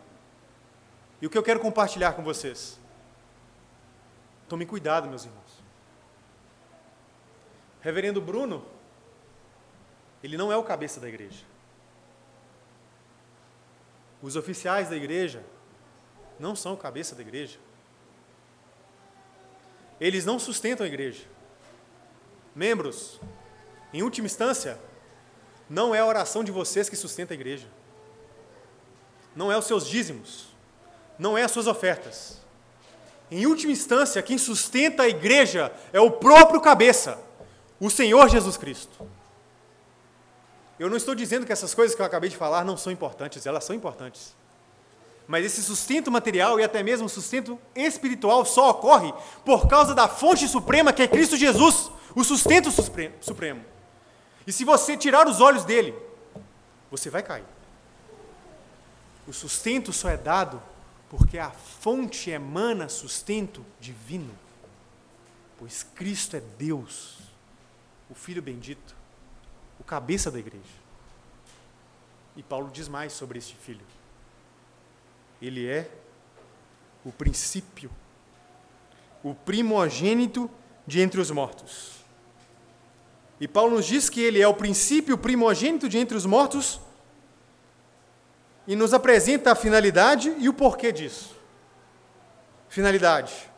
E 1.22 1.28
o 1.28 1.30
que 1.30 1.38
eu 1.38 1.44
quero 1.44 1.60
compartilhar 1.60 2.14
com 2.14 2.24
vocês? 2.24 2.80
Tome 4.50 4.66
cuidado, 4.66 5.08
meus 5.08 5.24
irmãos. 5.24 5.64
Reverendo 7.82 8.22
Bruno, 8.22 8.66
ele 10.24 10.38
não 10.38 10.52
é 10.52 10.58
o 10.58 10.64
cabeça 10.64 11.00
da 11.00 11.08
igreja. 11.08 11.46
Os 14.22 14.36
oficiais 14.36 14.90
da 14.90 14.96
igreja 14.96 15.44
não 16.40 16.56
são 16.56 16.74
o 16.74 16.78
cabeça 16.78 17.16
da 17.16 17.22
igreja. 17.22 17.60
Eles 20.02 20.26
não 20.26 20.40
sustentam 20.40 20.84
a 20.84 20.88
igreja. 20.88 21.22
Membros, 22.56 23.22
em 23.94 24.02
última 24.02 24.26
instância, 24.26 24.80
não 25.70 25.94
é 25.94 26.00
a 26.00 26.06
oração 26.06 26.44
de 26.44 26.52
vocês 26.52 26.90
que 26.90 26.96
sustenta 26.96 27.34
a 27.34 27.36
igreja. 27.36 27.68
Não 29.36 29.52
é 29.52 29.58
os 29.58 29.66
seus 29.66 29.88
dízimos. 29.88 30.48
Não 31.20 31.38
é 31.38 31.44
as 31.44 31.52
suas 31.52 31.68
ofertas. 31.68 32.42
Em 33.30 33.46
última 33.46 33.72
instância, 33.72 34.22
quem 34.24 34.40
sustenta 34.40 35.04
a 35.04 35.08
igreja 35.08 35.72
é 35.94 36.02
o 36.02 36.12
próprio 36.12 36.60
cabeça, 36.60 37.18
o 37.80 37.90
Senhor 37.90 38.28
Jesus 38.28 38.58
Cristo. 38.58 39.08
Eu 40.80 40.90
não 40.90 40.98
estou 40.98 41.14
dizendo 41.14 41.46
que 41.46 41.54
essas 41.54 41.76
coisas 41.76 41.96
que 41.96 42.02
eu 42.02 42.06
acabei 42.06 42.30
de 42.30 42.36
falar 42.36 42.66
não 42.66 42.76
são 42.76 42.92
importantes, 42.92 43.46
elas 43.46 43.64
são 43.64 43.76
importantes. 43.76 44.36
Mas 45.32 45.46
esse 45.46 45.64
sustento 45.64 46.12
material 46.12 46.60
e 46.60 46.64
até 46.64 46.84
mesmo 46.84 47.08
sustento 47.08 47.58
espiritual 47.74 48.44
só 48.44 48.72
ocorre 48.72 49.14
por 49.46 49.66
causa 49.66 49.96
da 49.96 50.06
fonte 50.06 50.46
suprema 50.46 50.92
que 50.92 51.02
é 51.02 51.08
Cristo 51.08 51.38
Jesus, 51.38 51.90
o 52.14 52.22
sustento 52.22 52.70
supremo. 52.70 53.64
E 54.46 54.52
se 54.52 54.66
você 54.66 54.98
tirar 54.98 55.30
os 55.30 55.40
olhos 55.40 55.64
dele, 55.64 55.96
você 56.92 57.10
vai 57.10 57.24
cair. 57.24 57.46
O 59.26 59.32
sustento 59.32 59.94
só 59.94 60.10
é 60.10 60.18
dado 60.18 60.62
porque 61.10 61.38
a 61.38 61.52
fonte 61.52 62.30
emana 62.30 62.90
sustento 62.90 63.66
divino. 63.80 64.38
Pois 65.58 65.82
Cristo 65.96 66.36
é 66.36 66.42
Deus, 66.42 67.20
o 68.10 68.14
Filho 68.14 68.42
bendito, 68.42 68.94
o 69.80 69.84
cabeça 69.86 70.30
da 70.30 70.40
igreja. 70.40 70.82
E 72.36 72.44
Paulo 72.44 72.70
diz 72.70 72.90
mais 72.90 73.14
sobre 73.14 73.40
este 73.40 73.56
filho. 73.56 74.01
Ele 75.42 75.68
é 75.68 75.90
o 77.04 77.12
princípio, 77.12 77.90
o 79.24 79.34
primogênito 79.34 80.50
de 80.86 81.02
entre 81.02 81.20
os 81.20 81.32
mortos. 81.32 82.02
E 83.40 83.48
Paulo 83.48 83.78
nos 83.78 83.88
diz 83.88 84.08
que 84.08 84.22
ele 84.22 84.40
é 84.40 84.48
o 84.48 84.54
princípio 84.54 85.18
primogênito 85.18 85.90
de 85.90 85.98
entre 85.98 86.16
os 86.16 86.28
mortos 86.28 86.80
e 88.68 88.76
nos 88.76 88.94
apresenta 88.94 89.52
a 89.52 89.56
finalidade 89.56 90.36
e 90.38 90.48
o 90.48 90.54
porquê 90.54 90.92
disso. 90.92 91.36
Finalidade: 92.70 93.50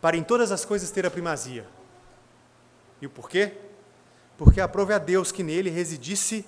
para 0.00 0.16
em 0.16 0.22
todas 0.22 0.52
as 0.52 0.64
coisas 0.64 0.90
ter 0.90 1.06
a 1.06 1.10
primazia. 1.10 1.66
E 3.00 3.06
o 3.06 3.10
porquê? 3.10 3.54
Porque 4.36 4.60
aprove 4.60 4.92
a 4.92 4.98
Deus 4.98 5.32
que 5.32 5.42
nele 5.42 5.70
residisse 5.70 6.44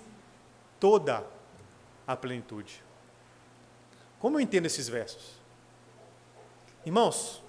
toda 0.78 1.24
a 2.06 2.14
plenitude. 2.14 2.82
Como 4.20 4.36
eu 4.36 4.40
entendo 4.40 4.66
esses 4.66 4.86
versos? 4.86 5.40
Irmãos, 6.84 7.42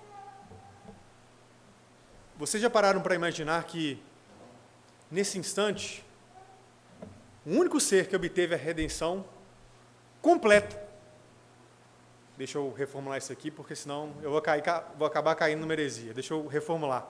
vocês 2.37 2.63
já 2.63 2.69
pararam 2.69 3.01
para 3.01 3.13
imaginar 3.13 3.65
que, 3.65 4.01
nesse 5.11 5.37
instante, 5.37 6.03
o 7.45 7.51
único 7.51 7.79
ser 7.79 8.07
que 8.07 8.15
obteve 8.15 8.55
a 8.55 8.57
redenção 8.57 9.25
completa. 10.21 10.81
Deixa 12.37 12.57
eu 12.57 12.71
reformular 12.71 13.17
isso 13.17 13.33
aqui, 13.33 13.51
porque 13.51 13.75
senão 13.75 14.13
eu 14.23 14.31
vou, 14.31 14.41
cair, 14.41 14.63
vou 14.97 15.05
acabar 15.05 15.35
caindo 15.35 15.59
numa 15.59 15.73
heresia. 15.73 16.13
Deixa 16.13 16.33
eu 16.33 16.47
reformular. 16.47 17.07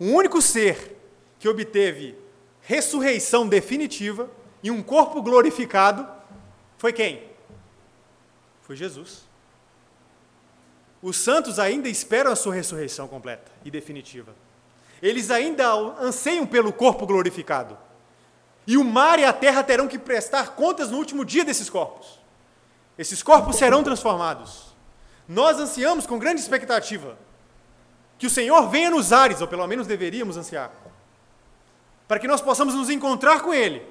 O 0.00 0.06
único 0.06 0.42
ser 0.42 1.00
que 1.38 1.48
obteve 1.48 2.18
ressurreição 2.60 3.46
definitiva 3.46 4.28
e 4.62 4.70
um 4.70 4.82
corpo 4.82 5.22
glorificado 5.22 6.06
foi 6.76 6.92
quem? 6.92 7.35
Foi 8.66 8.74
Jesus. 8.74 9.22
Os 11.00 11.16
santos 11.16 11.60
ainda 11.60 11.88
esperam 11.88 12.32
a 12.32 12.36
sua 12.36 12.52
ressurreição 12.52 13.06
completa 13.06 13.52
e 13.64 13.70
definitiva. 13.70 14.34
Eles 15.00 15.30
ainda 15.30 15.72
anseiam 16.00 16.44
pelo 16.44 16.72
corpo 16.72 17.06
glorificado. 17.06 17.78
E 18.66 18.76
o 18.76 18.82
mar 18.82 19.20
e 19.20 19.24
a 19.24 19.32
terra 19.32 19.62
terão 19.62 19.86
que 19.86 20.00
prestar 20.00 20.56
contas 20.56 20.90
no 20.90 20.98
último 20.98 21.24
dia 21.24 21.44
desses 21.44 21.70
corpos. 21.70 22.18
Esses 22.98 23.22
corpos 23.22 23.54
serão 23.54 23.84
transformados. 23.84 24.74
Nós 25.28 25.60
ansiamos 25.60 26.04
com 26.04 26.18
grande 26.18 26.40
expectativa 26.40 27.16
que 28.18 28.26
o 28.26 28.30
Senhor 28.30 28.68
venha 28.68 28.90
nos 28.90 29.12
ares, 29.12 29.40
ou 29.40 29.46
pelo 29.46 29.66
menos 29.68 29.86
deveríamos 29.86 30.36
ansiar, 30.36 30.72
para 32.08 32.18
que 32.18 32.26
nós 32.26 32.40
possamos 32.40 32.74
nos 32.74 32.90
encontrar 32.90 33.42
com 33.42 33.54
Ele 33.54 33.86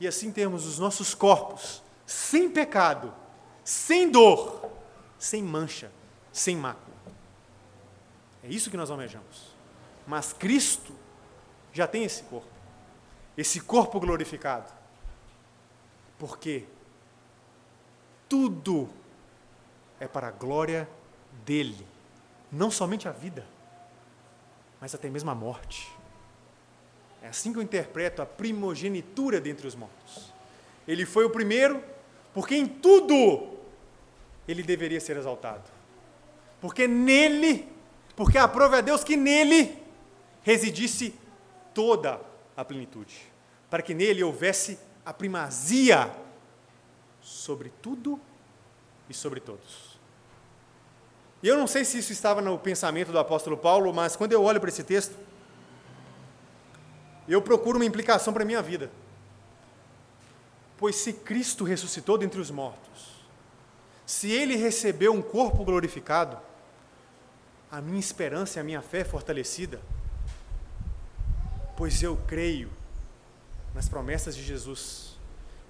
e 0.00 0.08
assim 0.08 0.32
termos 0.32 0.64
os 0.64 0.78
nossos 0.78 1.14
corpos 1.14 1.82
sem 2.06 2.48
pecado 2.48 3.12
sem 3.64 4.10
dor, 4.10 4.70
sem 5.18 5.42
mancha, 5.42 5.90
sem 6.32 6.56
mácula. 6.56 6.96
É 8.42 8.48
isso 8.48 8.70
que 8.70 8.76
nós 8.76 8.90
almejamos. 8.90 9.52
Mas 10.06 10.32
Cristo 10.32 10.92
já 11.72 11.86
tem 11.86 12.04
esse 12.04 12.22
corpo, 12.24 12.48
esse 13.36 13.60
corpo 13.60 14.00
glorificado. 14.00 14.72
Porque 16.18 16.64
tudo 18.28 18.88
é 20.00 20.08
para 20.08 20.28
a 20.28 20.30
glória 20.30 20.88
dele, 21.44 21.86
não 22.50 22.70
somente 22.70 23.08
a 23.08 23.12
vida, 23.12 23.46
mas 24.80 24.94
até 24.94 25.08
mesmo 25.08 25.30
a 25.30 25.34
morte. 25.34 25.90
É 27.22 27.28
assim 27.28 27.52
que 27.52 27.58
eu 27.58 27.62
interpreto 27.62 28.20
a 28.20 28.26
primogenitura 28.26 29.40
dentre 29.40 29.66
os 29.66 29.74
mortos. 29.74 30.32
Ele 30.86 31.06
foi 31.06 31.24
o 31.24 31.30
primeiro, 31.30 31.82
porque 32.34 32.56
em 32.56 32.66
tudo 32.66 33.51
ele 34.46 34.62
deveria 34.62 35.00
ser 35.00 35.16
exaltado. 35.16 35.64
Porque 36.60 36.86
nele, 36.86 37.68
porque 38.16 38.38
aprove 38.38 38.76
a 38.76 38.80
Deus 38.80 39.02
que 39.02 39.16
nele 39.16 39.76
residisse 40.42 41.14
toda 41.74 42.20
a 42.56 42.64
plenitude, 42.64 43.20
para 43.70 43.82
que 43.82 43.94
nele 43.94 44.22
houvesse 44.22 44.78
a 45.04 45.12
primazia 45.12 46.10
sobre 47.20 47.70
tudo 47.80 48.20
e 49.08 49.14
sobre 49.14 49.40
todos. 49.40 49.98
E 51.42 51.48
eu 51.48 51.56
não 51.56 51.66
sei 51.66 51.84
se 51.84 51.98
isso 51.98 52.12
estava 52.12 52.40
no 52.40 52.58
pensamento 52.58 53.10
do 53.10 53.18
apóstolo 53.18 53.56
Paulo, 53.56 53.92
mas 53.92 54.14
quando 54.14 54.32
eu 54.32 54.42
olho 54.44 54.60
para 54.60 54.68
esse 54.68 54.84
texto, 54.84 55.16
eu 57.28 57.42
procuro 57.42 57.78
uma 57.78 57.84
implicação 57.84 58.32
para 58.32 58.42
a 58.42 58.46
minha 58.46 58.62
vida. 58.62 58.90
Pois 60.76 60.96
se 60.96 61.12
Cristo 61.12 61.64
ressuscitou 61.64 62.16
dentre 62.18 62.40
os 62.40 62.50
mortos, 62.50 63.11
se 64.06 64.30
ele 64.30 64.56
recebeu 64.56 65.12
um 65.12 65.22
corpo 65.22 65.64
glorificado, 65.64 66.38
a 67.70 67.80
minha 67.80 68.00
esperança 68.00 68.58
e 68.58 68.60
a 68.60 68.64
minha 68.64 68.82
fé 68.82 68.98
é 69.00 69.04
fortalecida, 69.04 69.80
pois 71.76 72.02
eu 72.02 72.16
creio 72.26 72.70
nas 73.74 73.88
promessas 73.88 74.36
de 74.36 74.42
Jesus, 74.42 75.16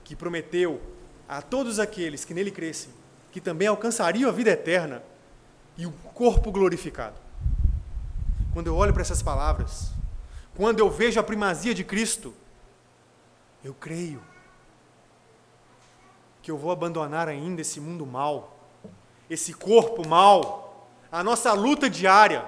que 0.03 0.17
prometeu 0.17 0.81
a 1.29 1.41
todos 1.41 1.79
aqueles 1.79 2.25
que 2.25 2.35
nele 2.35 2.51
crescem, 2.51 2.93
que 3.31 3.41
também 3.41 3.69
alcançariam 3.69 4.29
a 4.29 4.33
vida 4.33 4.51
eterna 4.51 5.03
e 5.77 5.87
o 5.87 5.93
corpo 5.93 6.51
glorificado. 6.51 7.17
Quando 8.53 8.67
eu 8.67 8.77
olho 8.77 8.93
para 8.93 9.03
essas 9.03 9.23
palavras, 9.23 9.93
quando 10.55 10.81
eu 10.81 10.91
vejo 10.91 11.19
a 11.19 11.23
primazia 11.23 11.73
de 11.73 11.85
Cristo, 11.85 12.35
eu 13.65 13.73
creio 13.73 14.21
que 16.43 16.51
eu 16.51 16.59
vou 16.59 16.71
abandonar 16.71 17.29
ainda 17.29 17.61
esse 17.61 17.81
mundo 17.81 18.05
mal, 18.05 18.59
esse 19.31 19.55
corpo 19.55 20.07
mal, 20.07 20.89
a 21.11 21.23
nossa 21.23 21.53
luta 21.53 21.89
diária 21.89 22.45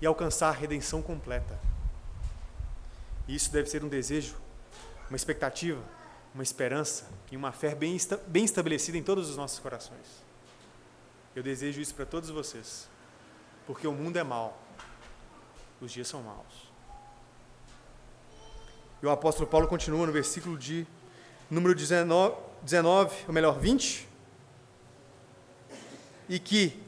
e 0.00 0.06
alcançar 0.06 0.48
a 0.48 0.52
redenção 0.52 1.02
completa. 1.02 1.58
E 3.26 3.34
isso 3.34 3.50
deve 3.50 3.68
ser 3.68 3.84
um 3.84 3.88
desejo, 3.88 4.36
uma 5.10 5.16
expectativa 5.16 5.82
uma 6.34 6.42
esperança 6.42 7.08
e 7.30 7.36
uma 7.36 7.52
fé 7.52 7.74
bem, 7.74 7.96
bem 8.26 8.44
estabelecida 8.44 8.98
em 8.98 9.02
todos 9.02 9.30
os 9.30 9.36
nossos 9.36 9.60
corações. 9.60 10.24
Eu 11.34 11.42
desejo 11.42 11.80
isso 11.80 11.94
para 11.94 12.04
todos 12.04 12.28
vocês, 12.28 12.88
porque 13.66 13.86
o 13.86 13.92
mundo 13.92 14.18
é 14.18 14.24
mau, 14.24 14.58
os 15.80 15.92
dias 15.92 16.08
são 16.08 16.22
maus. 16.22 16.72
E 19.00 19.06
o 19.06 19.10
apóstolo 19.10 19.46
Paulo 19.48 19.68
continua 19.68 20.06
no 20.06 20.12
versículo 20.12 20.58
de 20.58 20.86
número 21.50 21.74
19, 21.74 22.36
19 22.62 23.14
ou 23.28 23.34
melhor, 23.34 23.58
20, 23.58 24.08
e 26.28 26.38
que, 26.38 26.80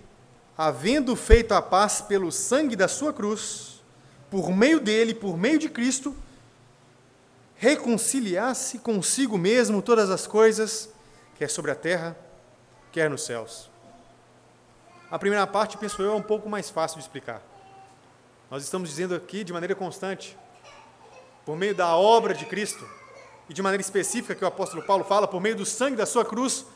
havendo 0.57 1.15
feito 1.15 1.53
a 1.53 1.61
paz 1.61 2.01
pelo 2.01 2.33
sangue 2.33 2.75
da 2.75 2.89
sua 2.89 3.13
cruz, 3.13 3.83
por 4.31 4.51
meio 4.51 4.81
dele, 4.81 5.15
por 5.15 5.37
meio 5.37 5.59
de 5.59 5.69
Cristo, 5.69 6.17
reconciliasse 7.57 8.79
consigo 8.79 9.39
mesmo 9.39 9.81
todas 9.81 10.11
as 10.11 10.27
coisas, 10.27 10.91
quer 11.37 11.49
sobre 11.49 11.71
a 11.71 11.75
terra, 11.75 12.17
quer 12.93 13.09
nos 13.09 13.25
céus. 13.25 13.71
A 15.11 15.19
primeira 15.19 15.47
parte, 15.47 15.79
penso 15.79 16.03
eu, 16.03 16.13
é 16.13 16.15
um 16.15 16.23
pouco 16.23 16.49
mais 16.49 16.69
fácil 16.69 16.99
de 16.99 17.05
explicar. 17.05 17.43
Nós 18.51 18.63
estamos 18.63 18.89
dizendo 18.89 19.15
aqui 19.15 19.45
de 19.45 19.53
maneira 19.53 19.75
constante, 19.75 20.37
por 21.45 21.57
meio 21.57 21.75
da 21.75 21.97
obra 21.97 22.35
de 22.35 22.45
Cristo, 22.45 22.87
e 23.49 23.55
de 23.55 23.63
maneira 23.63 23.81
específica 23.81 24.35
que 24.35 24.45
o 24.45 24.49
apóstolo 24.49 24.83
Paulo 24.83 25.05
fala, 25.05 25.29
por 25.29 25.41
meio 25.41 25.57
do 25.57 25.65
sangue 25.65 25.97
da 25.97 26.07
sua 26.07 26.25
cruz, 26.25 26.67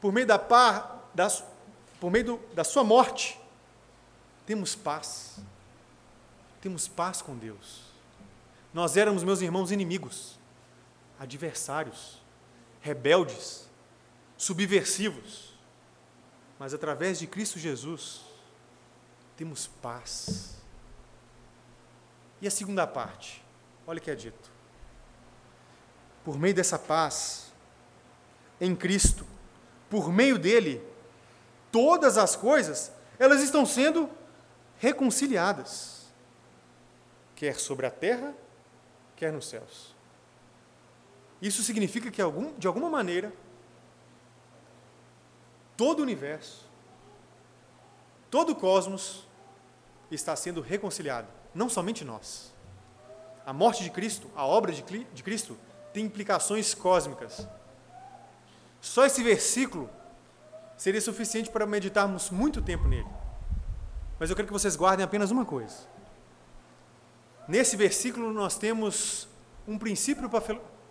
por 0.00 0.12
meio 0.12 0.26
da, 0.26 0.38
par, 0.38 1.10
da, 1.14 1.28
por 2.00 2.10
meio 2.10 2.24
do, 2.24 2.40
da 2.54 2.64
sua 2.64 2.82
morte, 2.82 3.38
temos 4.46 4.74
paz. 4.74 5.38
Temos 6.60 6.88
paz 6.88 7.20
com 7.20 7.36
Deus. 7.36 7.82
Nós 8.72 8.96
éramos, 8.96 9.22
meus 9.22 9.40
irmãos, 9.40 9.70
inimigos, 9.70 10.38
adversários, 11.18 12.22
rebeldes, 12.80 13.68
subversivos. 14.36 15.54
Mas 16.58 16.72
através 16.72 17.18
de 17.18 17.26
Cristo 17.26 17.58
Jesus, 17.58 18.22
temos 19.36 19.66
paz. 19.66 20.56
E 22.40 22.46
a 22.46 22.50
segunda 22.50 22.86
parte? 22.86 23.42
Olha 23.86 23.98
o 23.98 24.02
que 24.02 24.10
é 24.10 24.14
dito. 24.14 24.55
Por 26.26 26.36
meio 26.36 26.52
dessa 26.52 26.76
paz, 26.76 27.52
em 28.60 28.74
Cristo, 28.74 29.24
por 29.88 30.12
meio 30.12 30.36
dele, 30.36 30.82
todas 31.70 32.18
as 32.18 32.34
coisas, 32.34 32.90
elas 33.16 33.40
estão 33.40 33.64
sendo 33.64 34.10
reconciliadas, 34.80 36.08
quer 37.36 37.54
sobre 37.60 37.86
a 37.86 37.92
terra, 37.92 38.34
quer 39.14 39.32
nos 39.32 39.48
céus. 39.48 39.94
Isso 41.40 41.62
significa 41.62 42.10
que, 42.10 42.20
de 42.58 42.66
alguma 42.66 42.90
maneira, 42.90 43.32
todo 45.76 46.00
o 46.00 46.02
universo, 46.02 46.66
todo 48.32 48.50
o 48.50 48.56
cosmos 48.56 49.24
está 50.10 50.34
sendo 50.34 50.60
reconciliado, 50.60 51.28
não 51.54 51.68
somente 51.68 52.04
nós. 52.04 52.52
A 53.46 53.52
morte 53.52 53.84
de 53.84 53.90
Cristo, 53.90 54.28
a 54.34 54.44
obra 54.44 54.72
de 54.72 55.22
Cristo, 55.22 55.56
tem 55.96 56.04
implicações 56.04 56.74
cósmicas. 56.74 57.48
Só 58.82 59.06
esse 59.06 59.22
versículo 59.22 59.88
seria 60.76 61.00
suficiente 61.00 61.48
para 61.48 61.64
meditarmos 61.64 62.28
muito 62.28 62.60
tempo 62.60 62.86
nele. 62.86 63.08
Mas 64.18 64.28
eu 64.28 64.36
quero 64.36 64.46
que 64.46 64.52
vocês 64.52 64.76
guardem 64.76 65.02
apenas 65.02 65.30
uma 65.30 65.46
coisa. 65.46 65.74
Nesse 67.48 67.78
versículo 67.78 68.30
nós 68.30 68.58
temos 68.58 69.26
um 69.66 69.78
princípio 69.78 70.28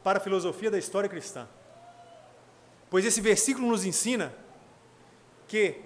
para 0.04 0.18
a 0.18 0.20
filosofia 0.20 0.72
da 0.72 0.80
história 0.80 1.08
cristã. 1.08 1.48
Pois 2.90 3.06
esse 3.06 3.22
versículo 3.22 3.68
nos 3.68 3.86
ensina 3.86 4.34
que 5.48 5.82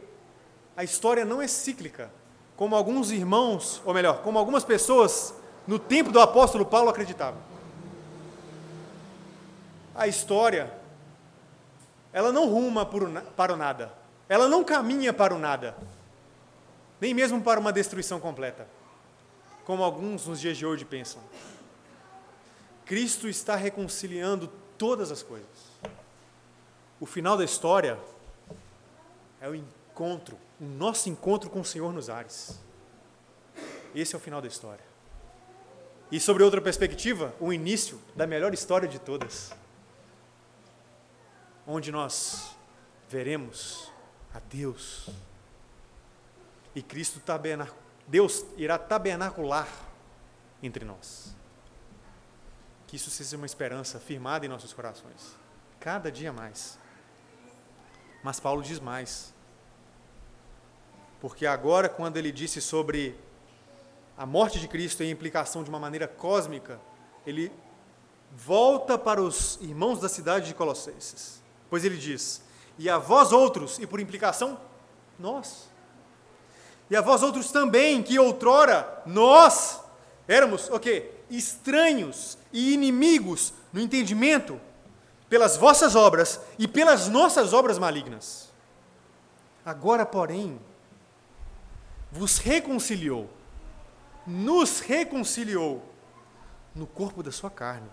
a 0.78 0.84
história 0.86 1.26
não 1.26 1.42
é 1.42 1.48
cíclica, 1.50 2.10
como 2.56 2.74
alguns 2.74 3.12
irmãos, 3.12 3.82
ou 3.84 3.94
melhor, 3.94 4.22
como 4.22 4.40
algumas 4.40 4.64
pessoas 4.64 5.34
no 5.68 5.78
tempo 5.78 6.10
do 6.10 6.22
apóstolo 6.22 6.66
Paulo 6.66 6.90
acreditavam. 6.90 7.49
A 10.00 10.08
história, 10.08 10.74
ela 12.12 12.32
não 12.32 12.50
ruma 12.50 12.86
para 12.86 13.54
o 13.54 13.58
nada, 13.58 13.94
ela 14.28 14.48
não 14.48 14.64
caminha 14.64 15.14
para 15.14 15.36
o 15.36 15.38
nada, 15.38 15.78
nem 17.00 17.14
mesmo 17.14 17.40
para 17.42 17.60
uma 17.60 17.72
destruição 17.72 18.20
completa 18.20 18.80
como 19.70 19.84
alguns 19.84 20.26
nos 20.26 20.40
dias 20.40 20.58
de 20.58 20.66
hoje 20.66 20.84
pensam. 20.84 21.22
Cristo 22.88 23.30
está 23.30 23.56
reconciliando 23.56 24.52
todas 24.80 25.12
as 25.12 25.22
coisas. 25.22 25.48
O 27.00 27.06
final 27.06 27.38
da 27.38 27.46
história 27.46 27.96
é 29.40 29.48
o 29.48 29.54
encontro, 29.54 30.40
o 30.60 30.66
nosso 30.66 31.08
encontro 31.08 31.52
com 31.52 31.60
o 31.60 31.64
Senhor 31.64 31.94
nos 31.94 32.10
ares. 32.10 32.60
Esse 33.94 34.16
é 34.16 34.18
o 34.18 34.20
final 34.20 34.42
da 34.42 34.48
história. 34.48 34.84
E 36.12 36.20
sobre 36.20 36.42
outra 36.42 36.60
perspectiva, 36.60 37.32
o 37.40 37.54
início 37.54 38.02
da 38.16 38.26
melhor 38.26 38.56
história 38.56 38.88
de 38.88 38.98
todas, 38.98 39.54
onde 41.72 41.92
nós 41.92 42.56
veremos 43.08 43.92
a 44.34 44.40
Deus 44.40 45.08
e 46.74 46.82
Cristo 46.82 47.20
tabernáculo 47.20 47.78
Deus 48.08 48.44
irá 48.58 48.76
tabernacular 48.80 49.68
entre 50.64 50.84
nós. 50.84 51.36
Que 52.88 52.96
isso 52.96 53.12
seja 53.12 53.38
uma 53.38 53.46
esperança 53.46 54.00
firmada 54.00 54.48
em 54.48 54.50
nossos 54.50 54.74
corações, 54.74 55.36
cada 55.80 56.12
dia 56.12 56.34
mais. 56.34 56.80
Mas 58.24 58.40
Paulo 58.40 58.64
diz 58.64 58.80
mais. 58.80 59.32
Porque 61.22 61.46
agora, 61.46 61.88
quando 61.88 62.18
ele 62.18 62.32
disse 62.32 62.60
sobre 62.60 63.16
a 64.18 64.26
morte 64.26 64.60
de 64.60 64.68
Cristo 64.68 65.04
e 65.04 65.08
a 65.08 65.12
implicação 65.12 65.64
de 65.64 65.70
uma 65.70 65.80
maneira 65.80 66.08
cósmica, 66.08 66.80
ele 67.28 67.52
volta 68.32 68.98
para 68.98 69.22
os 69.22 69.60
irmãos 69.62 70.00
da 70.00 70.10
cidade 70.10 70.48
de 70.48 70.56
Colossenses. 70.56 71.39
Pois 71.70 71.86
ele 71.86 71.98
diz: 71.98 72.42
E 72.78 72.90
a 72.90 72.98
vós 72.98 73.32
outros, 73.32 73.80
e 73.80 73.86
por 73.86 74.00
implicação, 74.00 74.60
nós 75.18 75.70
e 76.90 76.96
a 76.96 77.02
vós 77.02 77.22
outros 77.22 77.52
também, 77.52 78.02
que 78.02 78.18
outrora 78.18 79.02
nós 79.06 79.80
éramos 80.28 80.70
o 80.70 80.80
quê? 80.80 81.12
Estranhos 81.30 82.38
e 82.52 82.74
inimigos 82.74 83.54
no 83.72 83.80
entendimento 83.80 84.60
pelas 85.30 85.56
vossas 85.56 85.96
obras 85.96 86.40
e 86.58 86.68
pelas 86.68 87.08
nossas 87.08 87.54
obras 87.54 87.78
malignas. 87.78 88.50
Agora, 89.64 90.04
porém, 90.04 90.60
vos 92.12 92.40
reconciliou, 92.40 93.30
nos 94.26 94.80
reconciliou 94.80 95.84
no 96.74 96.88
corpo 96.88 97.22
da 97.22 97.32
sua 97.32 97.52
carne, 97.52 97.90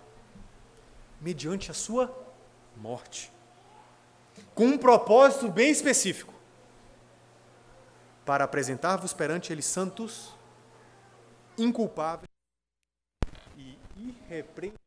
mediante 1.20 1.70
a 1.70 1.74
sua 1.74 2.10
morte, 2.74 3.30
com 4.54 4.66
um 4.66 4.78
propósito 4.78 5.48
bem 5.50 5.70
específico 5.70 6.32
para 8.24 8.44
apresentar-vos 8.44 9.12
perante 9.12 9.52
Ele 9.52 9.62
santos, 9.62 10.34
inculpáveis 11.56 12.28
e 13.56 13.78
irrepreensíveis. 13.96 14.80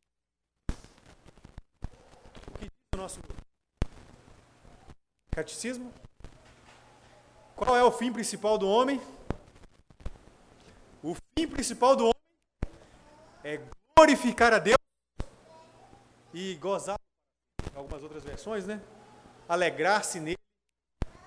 O 2.47 2.51
que 2.59 2.65
diz 2.65 2.71
o 2.93 2.97
nosso 2.97 3.19
catecismo? 5.31 5.93
Qual 7.55 7.75
é 7.75 7.83
o 7.83 7.91
fim 7.91 8.11
principal 8.11 8.57
do 8.57 8.67
homem? 8.67 9.01
O 11.01 11.15
fim 11.15 11.47
principal 11.47 11.95
do 11.95 12.03
homem 12.03 12.13
é 13.43 13.61
glorificar 13.95 14.53
a 14.53 14.59
Deus 14.59 14.77
e 16.33 16.55
gozar, 16.55 16.99
algumas 17.73 18.03
outras 18.03 18.23
versões, 18.23 18.65
né? 18.65 18.81
Alegrar-se 19.49 20.19
nele 20.19 20.39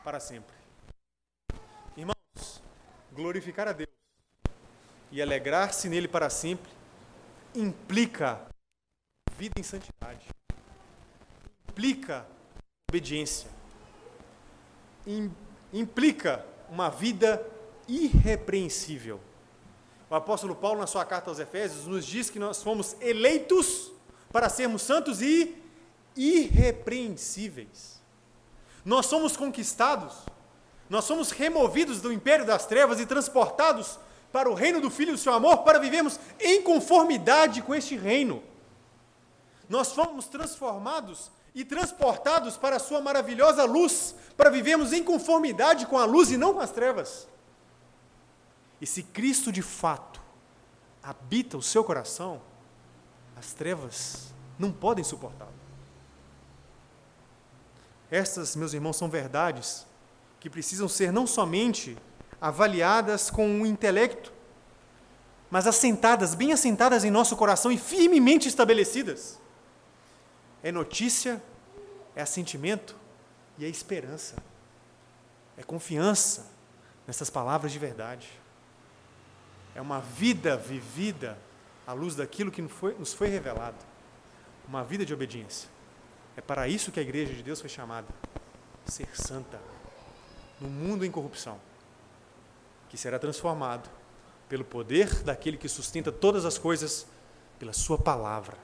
para 0.02 0.20
sempre 0.20 0.62
glorificar 3.14 3.68
a 3.68 3.72
Deus 3.72 3.88
e 5.10 5.20
alegrar-se 5.20 5.88
nele 5.88 6.08
para 6.08 6.30
sempre 6.30 6.70
implica 7.54 8.40
vida 9.36 9.60
em 9.60 9.62
santidade, 9.62 10.26
implica 11.68 12.26
obediência, 12.88 13.50
implica 15.72 16.44
uma 16.70 16.88
vida 16.88 17.46
irrepreensível. 17.86 19.20
O 20.08 20.14
apóstolo 20.14 20.54
Paulo, 20.54 20.80
na 20.80 20.86
sua 20.86 21.04
carta 21.04 21.30
aos 21.30 21.38
Efésios, 21.38 21.86
nos 21.86 22.06
diz 22.06 22.30
que 22.30 22.38
nós 22.38 22.62
fomos 22.62 22.96
eleitos 23.00 23.92
para 24.30 24.48
sermos 24.48 24.82
santos 24.82 25.20
e 25.20 25.56
irrepreensíveis. 26.16 28.01
Nós 28.84 29.06
somos 29.06 29.36
conquistados 29.36 30.12
nós 30.92 31.06
somos 31.06 31.30
removidos 31.30 32.02
do 32.02 32.12
império 32.12 32.44
das 32.44 32.66
trevas 32.66 33.00
e 33.00 33.06
transportados 33.06 33.98
para 34.30 34.50
o 34.50 34.52
reino 34.52 34.78
do 34.78 34.90
Filho 34.90 35.12
do 35.12 35.18
seu 35.18 35.32
amor 35.32 35.62
para 35.62 35.78
vivermos 35.78 36.20
em 36.38 36.60
conformidade 36.60 37.62
com 37.62 37.74
este 37.74 37.96
reino. 37.96 38.42
nós 39.70 39.92
fomos 39.92 40.26
transformados 40.26 41.30
e 41.54 41.64
transportados 41.64 42.58
para 42.58 42.76
a 42.76 42.78
Sua 42.78 43.00
maravilhosa 43.00 43.64
luz, 43.64 44.14
para 44.36 44.50
vivermos 44.50 44.92
em 44.92 45.02
conformidade 45.02 45.86
com 45.86 45.96
a 45.96 46.04
luz 46.04 46.30
e 46.30 46.36
não 46.36 46.52
com 46.52 46.60
as 46.60 46.70
trevas. 46.70 47.26
E 48.78 48.86
se 48.86 49.02
Cristo 49.02 49.50
de 49.50 49.62
fato 49.62 50.20
habita 51.02 51.56
o 51.56 51.62
seu 51.62 51.82
coração, 51.82 52.42
as 53.34 53.54
trevas 53.54 54.34
não 54.58 54.70
podem 54.70 55.02
suportá-lo. 55.02 55.61
Estas, 58.12 58.54
meus 58.54 58.74
irmãos, 58.74 58.98
são 58.98 59.08
verdades 59.08 59.86
que 60.38 60.50
precisam 60.50 60.86
ser 60.86 61.10
não 61.10 61.26
somente 61.26 61.96
avaliadas 62.38 63.30
com 63.30 63.62
o 63.62 63.66
intelecto, 63.66 64.30
mas 65.50 65.66
assentadas, 65.66 66.34
bem 66.34 66.52
assentadas 66.52 67.04
em 67.04 67.10
nosso 67.10 67.34
coração 67.38 67.72
e 67.72 67.78
firmemente 67.78 68.46
estabelecidas. 68.46 69.40
É 70.62 70.70
notícia, 70.70 71.42
é 72.14 72.20
assentimento 72.20 72.94
e 73.56 73.64
é 73.64 73.68
esperança. 73.68 74.36
É 75.56 75.62
confiança 75.62 76.50
nessas 77.06 77.30
palavras 77.30 77.72
de 77.72 77.78
verdade. 77.78 78.28
É 79.74 79.80
uma 79.80 80.00
vida 80.00 80.54
vivida 80.54 81.38
à 81.86 81.94
luz 81.94 82.14
daquilo 82.14 82.50
que 82.50 82.60
nos 82.60 83.14
foi, 83.14 83.28
revelado. 83.30 83.78
Uma 84.68 84.84
vida 84.84 85.02
de 85.02 85.14
obediência. 85.14 85.72
É 86.36 86.40
para 86.40 86.68
isso 86.68 86.90
que 86.90 86.98
a 86.98 87.02
igreja 87.02 87.32
de 87.32 87.42
Deus 87.42 87.60
foi 87.60 87.68
chamada. 87.68 88.06
Ser 88.86 89.08
santa. 89.14 89.60
No 90.60 90.68
mundo 90.68 91.04
em 91.04 91.10
corrupção. 91.10 91.58
Que 92.88 92.96
será 92.96 93.18
transformado 93.18 93.88
pelo 94.48 94.64
poder 94.64 95.22
daquele 95.22 95.56
que 95.56 95.68
sustenta 95.68 96.12
todas 96.12 96.44
as 96.44 96.58
coisas, 96.58 97.06
pela 97.58 97.72
Sua 97.72 97.96
palavra. 97.98 98.56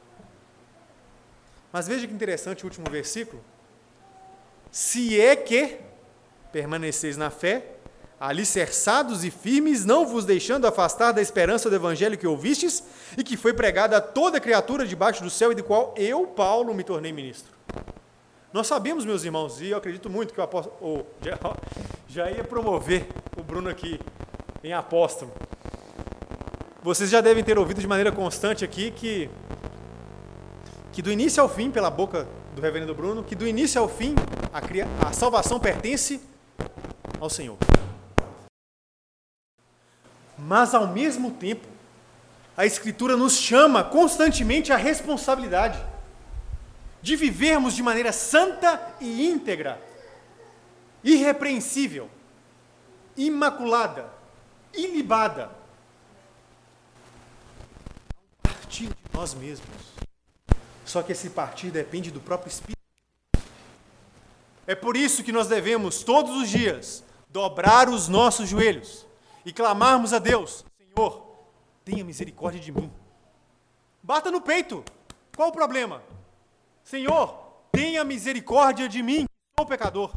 Mas 1.72 1.86
veja 1.86 2.06
que 2.06 2.12
interessante 2.12 2.64
o 2.64 2.66
último 2.66 2.90
versículo. 2.90 3.42
Se 4.70 5.20
é 5.20 5.36
que 5.36 5.78
permaneceis 6.52 7.16
na 7.16 7.30
fé, 7.30 7.74
alicerçados 8.18 9.24
e 9.24 9.30
firmes, 9.30 9.84
não 9.84 10.06
vos 10.06 10.24
deixando 10.24 10.66
afastar 10.66 11.12
da 11.12 11.22
esperança 11.22 11.70
do 11.70 11.76
evangelho 11.76 12.18
que 12.18 12.26
ouvistes 12.26 12.82
e 13.16 13.22
que 13.22 13.36
foi 13.36 13.52
pregada 13.52 13.96
a 13.96 14.00
toda 14.00 14.40
criatura 14.40 14.86
debaixo 14.86 15.22
do 15.22 15.30
céu 15.30 15.52
e 15.52 15.54
do 15.54 15.64
qual 15.64 15.94
eu, 15.96 16.26
Paulo, 16.26 16.74
me 16.74 16.84
tornei 16.84 17.12
ministro. 17.12 17.57
Nós 18.52 18.66
sabemos, 18.66 19.04
meus 19.04 19.24
irmãos, 19.24 19.60
e 19.60 19.68
eu 19.68 19.78
acredito 19.78 20.08
muito 20.08 20.32
que 20.32 20.40
o 20.40 20.42
apóstolo 20.42 20.76
oh, 20.80 21.04
já, 21.22 21.38
já 22.08 22.30
ia 22.30 22.42
promover 22.42 23.06
o 23.36 23.42
Bruno 23.42 23.68
aqui 23.68 24.00
em 24.64 24.72
apóstolo. 24.72 25.30
Vocês 26.82 27.10
já 27.10 27.20
devem 27.20 27.44
ter 27.44 27.58
ouvido 27.58 27.80
de 27.80 27.86
maneira 27.86 28.10
constante 28.10 28.64
aqui 28.64 28.90
que, 28.90 29.28
que 30.92 31.02
do 31.02 31.12
início 31.12 31.42
ao 31.42 31.48
fim, 31.48 31.70
pela 31.70 31.90
boca 31.90 32.26
do 32.54 32.62
reverendo 32.62 32.94
Bruno, 32.94 33.22
que 33.22 33.34
do 33.34 33.46
início 33.46 33.80
ao 33.80 33.88
fim 33.88 34.14
a, 34.52 35.08
a 35.08 35.12
salvação 35.12 35.60
pertence 35.60 36.20
ao 37.20 37.28
Senhor. 37.28 37.58
Mas 40.38 40.74
ao 40.74 40.86
mesmo 40.86 41.32
tempo, 41.32 41.68
a 42.56 42.64
Escritura 42.64 43.16
nos 43.16 43.36
chama 43.36 43.84
constantemente 43.84 44.72
à 44.72 44.76
responsabilidade 44.76 45.78
de 47.00 47.16
vivermos 47.16 47.74
de 47.74 47.82
maneira 47.82 48.12
santa 48.12 48.94
e 49.00 49.28
íntegra, 49.28 49.80
irrepreensível, 51.02 52.10
imaculada, 53.16 54.10
ilibada, 54.74 55.50
partir 58.42 58.88
de 58.88 58.96
nós 59.12 59.34
mesmos. 59.34 59.68
Só 60.84 61.02
que 61.02 61.12
esse 61.12 61.30
partir 61.30 61.70
depende 61.70 62.10
do 62.10 62.20
próprio 62.20 62.48
Espírito. 62.48 62.78
É 64.66 64.74
por 64.74 64.96
isso 64.96 65.24
que 65.24 65.32
nós 65.32 65.48
devemos, 65.48 66.02
todos 66.02 66.36
os 66.36 66.48
dias, 66.48 67.02
dobrar 67.30 67.88
os 67.88 68.08
nossos 68.08 68.48
joelhos 68.48 69.06
e 69.44 69.52
clamarmos 69.52 70.12
a 70.12 70.18
Deus: 70.18 70.64
Senhor, 70.76 71.26
tenha 71.84 72.04
misericórdia 72.04 72.60
de 72.60 72.70
mim. 72.70 72.92
Bata 74.02 74.30
no 74.30 74.40
peito. 74.40 74.84
Qual 75.34 75.48
o 75.48 75.52
problema? 75.52 76.02
Senhor, 76.88 77.52
tenha 77.70 78.02
misericórdia 78.02 78.88
de 78.88 79.02
mim, 79.02 79.26
sou 79.54 79.66
pecador. 79.66 80.10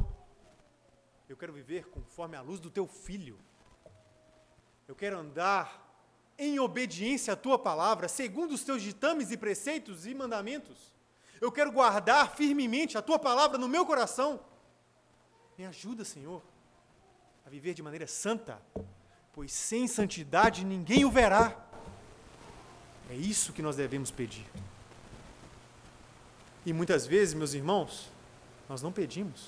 Eu 1.28 1.36
quero 1.36 1.52
viver 1.52 1.90
conforme 1.90 2.38
a 2.38 2.42
luz 2.42 2.62
do 2.62 2.72
teu 2.72 2.88
filho. 2.88 3.38
Eu 4.88 4.96
quero 4.96 5.20
andar 5.20 5.86
em 6.40 6.62
obediência 6.62 7.34
à 7.34 7.36
tua 7.36 7.60
palavra, 7.60 8.08
segundo 8.08 8.54
os 8.54 8.64
teus 8.64 8.82
ditames 8.82 9.32
e 9.32 9.38
preceitos 9.38 10.06
e 10.06 10.14
mandamentos. 10.16 10.96
Eu 11.42 11.52
quero 11.52 11.74
guardar 11.74 12.34
firmemente 12.38 12.98
a 12.98 13.02
tua 13.02 13.20
palavra 13.20 13.58
no 13.58 13.68
meu 13.68 13.86
coração. 13.86 14.40
Me 15.58 15.66
ajuda, 15.66 16.06
Senhor, 16.06 16.42
a 17.46 17.50
viver 17.50 17.74
de 17.74 17.84
maneira 17.84 18.08
santa, 18.08 18.62
pois 19.34 19.52
sem 19.52 19.90
santidade 19.90 20.64
ninguém 20.64 21.04
o 21.04 21.12
verá. 21.12 21.54
É 23.10 23.16
isso 23.16 23.52
que 23.52 23.62
nós 23.62 23.76
devemos 23.76 24.10
pedir. 24.10 24.48
E 26.66 26.74
muitas 26.74 27.08
vezes, 27.08 27.34
meus 27.34 27.54
irmãos, 27.54 28.10
nós 28.70 28.82
não 28.82 28.92
pedimos. 28.92 29.48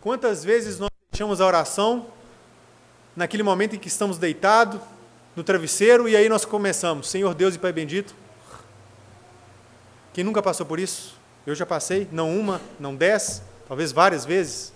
Quantas 0.00 0.44
vezes 0.44 0.78
nós 0.78 0.90
deixamos 1.10 1.40
a 1.40 1.46
oração 1.46 2.06
naquele 3.16 3.42
momento 3.42 3.74
em 3.74 3.78
que 3.78 3.88
estamos 3.88 4.18
deitados, 4.18 4.80
no 5.34 5.44
travesseiro 5.44 6.08
e 6.08 6.16
aí 6.16 6.28
nós 6.28 6.44
começamos, 6.44 7.08
Senhor 7.08 7.34
Deus 7.34 7.54
e 7.54 7.58
Pai 7.58 7.72
bendito. 7.72 8.14
Quem 10.12 10.24
nunca 10.24 10.42
passou 10.42 10.66
por 10.66 10.80
isso? 10.80 11.16
Eu 11.46 11.54
já 11.54 11.64
passei, 11.64 12.08
não 12.10 12.36
uma, 12.36 12.60
não 12.78 12.94
dez, 12.94 13.42
talvez 13.66 13.92
várias 13.92 14.24
vezes. 14.24 14.72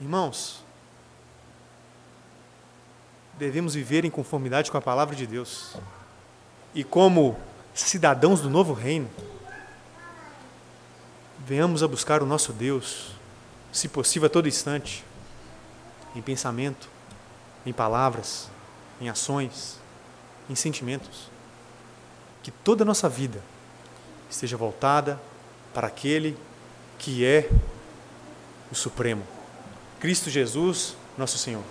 Irmãos, 0.00 0.62
devemos 3.38 3.74
viver 3.74 4.04
em 4.04 4.10
conformidade 4.10 4.70
com 4.70 4.76
a 4.76 4.82
palavra 4.82 5.16
de 5.16 5.26
Deus. 5.26 5.74
E 6.74 6.84
como 6.84 7.38
cidadãos 7.74 8.40
do 8.40 8.50
novo 8.50 8.72
reino, 8.72 9.08
venhamos 11.44 11.82
a 11.82 11.88
buscar 11.88 12.22
o 12.22 12.26
nosso 12.26 12.52
Deus, 12.52 13.12
se 13.70 13.88
possível 13.88 14.26
a 14.26 14.30
todo 14.30 14.48
instante, 14.48 15.04
em 16.16 16.22
pensamento, 16.22 16.88
em 17.66 17.72
palavras, 17.72 18.48
em 19.00 19.08
ações, 19.08 19.78
em 20.48 20.54
sentimentos. 20.54 21.28
Que 22.42 22.50
toda 22.50 22.82
a 22.82 22.86
nossa 22.86 23.08
vida 23.08 23.42
esteja 24.30 24.56
voltada 24.56 25.20
para 25.72 25.86
aquele 25.86 26.36
que 26.98 27.24
é 27.26 27.50
o 28.70 28.74
Supremo, 28.74 29.26
Cristo 30.00 30.30
Jesus, 30.30 30.96
nosso 31.18 31.36
Senhor. 31.36 31.62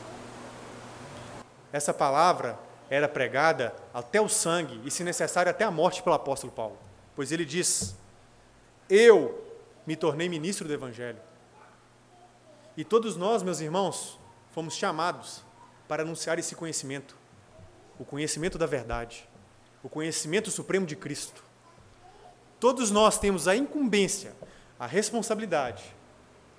Essa 1.71 1.93
palavra 1.93 2.59
era 2.89 3.07
pregada 3.07 3.73
até 3.93 4.21
o 4.21 4.29
sangue 4.29 4.79
e, 4.85 4.91
se 4.91 5.03
necessário, 5.03 5.49
até 5.49 5.63
a 5.63 5.71
morte 5.71 6.03
pelo 6.03 6.15
apóstolo 6.15 6.51
Paulo, 6.51 6.77
pois 7.15 7.31
ele 7.31 7.45
diz: 7.45 7.95
Eu 8.89 9.42
me 9.85 9.95
tornei 9.95 10.29
ministro 10.29 10.67
do 10.67 10.73
Evangelho. 10.73 11.19
E 12.75 12.83
todos 12.83 13.15
nós, 13.15 13.43
meus 13.43 13.59
irmãos, 13.59 14.17
fomos 14.51 14.75
chamados 14.75 15.43
para 15.87 16.03
anunciar 16.03 16.39
esse 16.39 16.55
conhecimento, 16.55 17.15
o 17.99 18.05
conhecimento 18.05 18.57
da 18.57 18.65
verdade, 18.65 19.27
o 19.83 19.89
conhecimento 19.89 20.49
supremo 20.49 20.85
de 20.85 20.95
Cristo. 20.95 21.43
Todos 22.59 22.89
nós 22.89 23.19
temos 23.19 23.47
a 23.47 23.55
incumbência, 23.55 24.33
a 24.79 24.87
responsabilidade 24.87 25.83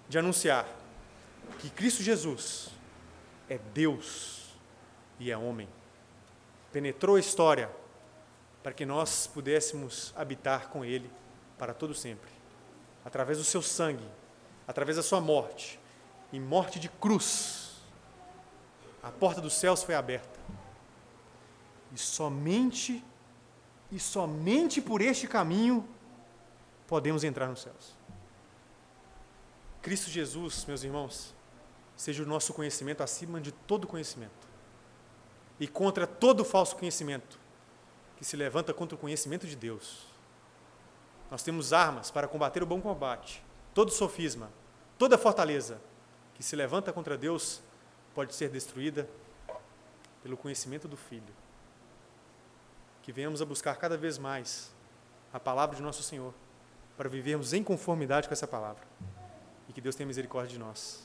de 0.08 0.18
anunciar 0.18 0.68
que 1.58 1.70
Cristo 1.70 2.02
Jesus 2.02 2.68
é 3.48 3.58
Deus 3.72 4.54
e 5.18 5.30
é 5.30 5.36
homem. 5.36 5.68
Penetrou 6.72 7.16
a 7.16 7.20
história 7.20 7.70
para 8.62 8.72
que 8.72 8.84
nós 8.86 9.26
pudéssemos 9.26 10.12
habitar 10.16 10.68
com 10.68 10.84
Ele 10.84 11.10
para 11.58 11.74
todo 11.74 11.94
sempre, 11.94 12.30
através 13.04 13.38
do 13.38 13.44
seu 13.44 13.62
sangue, 13.62 14.08
através 14.66 14.96
da 14.96 15.02
sua 15.02 15.20
morte, 15.20 15.78
em 16.32 16.40
morte 16.40 16.80
de 16.80 16.88
cruz 16.88 17.64
a 19.04 19.10
porta 19.10 19.38
dos 19.38 19.52
céus 19.52 19.82
foi 19.82 19.94
aberta. 19.94 20.40
E 21.92 21.98
somente, 21.98 23.04
e 23.92 24.00
somente 24.00 24.80
por 24.80 25.02
este 25.02 25.28
caminho 25.28 25.86
podemos 26.86 27.22
entrar 27.22 27.46
nos 27.46 27.60
céus. 27.60 27.94
Cristo 29.82 30.08
Jesus, 30.08 30.64
meus 30.64 30.82
irmãos, 30.82 31.34
seja 31.94 32.22
o 32.22 32.26
nosso 32.26 32.54
conhecimento 32.54 33.02
acima 33.02 33.38
de 33.42 33.52
todo 33.52 33.86
conhecimento. 33.86 34.48
E 35.60 35.68
contra 35.68 36.06
todo 36.06 36.42
falso 36.42 36.74
conhecimento 36.74 37.38
que 38.16 38.24
se 38.24 38.38
levanta 38.38 38.72
contra 38.72 38.96
o 38.96 38.98
conhecimento 38.98 39.46
de 39.46 39.54
Deus. 39.54 40.06
Nós 41.34 41.42
temos 41.42 41.72
armas 41.72 42.12
para 42.12 42.28
combater 42.28 42.62
o 42.62 42.66
bom 42.66 42.80
combate, 42.80 43.42
todo 43.74 43.90
sofisma, 43.90 44.52
toda 44.96 45.18
fortaleza 45.18 45.80
que 46.32 46.44
se 46.44 46.54
levanta 46.54 46.92
contra 46.92 47.18
Deus 47.18 47.60
pode 48.14 48.32
ser 48.32 48.50
destruída 48.50 49.08
pelo 50.22 50.36
conhecimento 50.36 50.86
do 50.86 50.96
Filho. 50.96 51.34
Que 53.02 53.10
venhamos 53.10 53.42
a 53.42 53.44
buscar 53.44 53.74
cada 53.74 53.96
vez 53.96 54.16
mais 54.16 54.72
a 55.32 55.40
palavra 55.40 55.74
de 55.74 55.82
nosso 55.82 56.04
Senhor, 56.04 56.32
para 56.96 57.08
vivermos 57.08 57.52
em 57.52 57.64
conformidade 57.64 58.28
com 58.28 58.32
essa 58.32 58.46
palavra. 58.46 58.84
E 59.68 59.72
que 59.72 59.80
Deus 59.80 59.96
tenha 59.96 60.06
misericórdia 60.06 60.52
de 60.52 60.60
nós. 60.60 61.04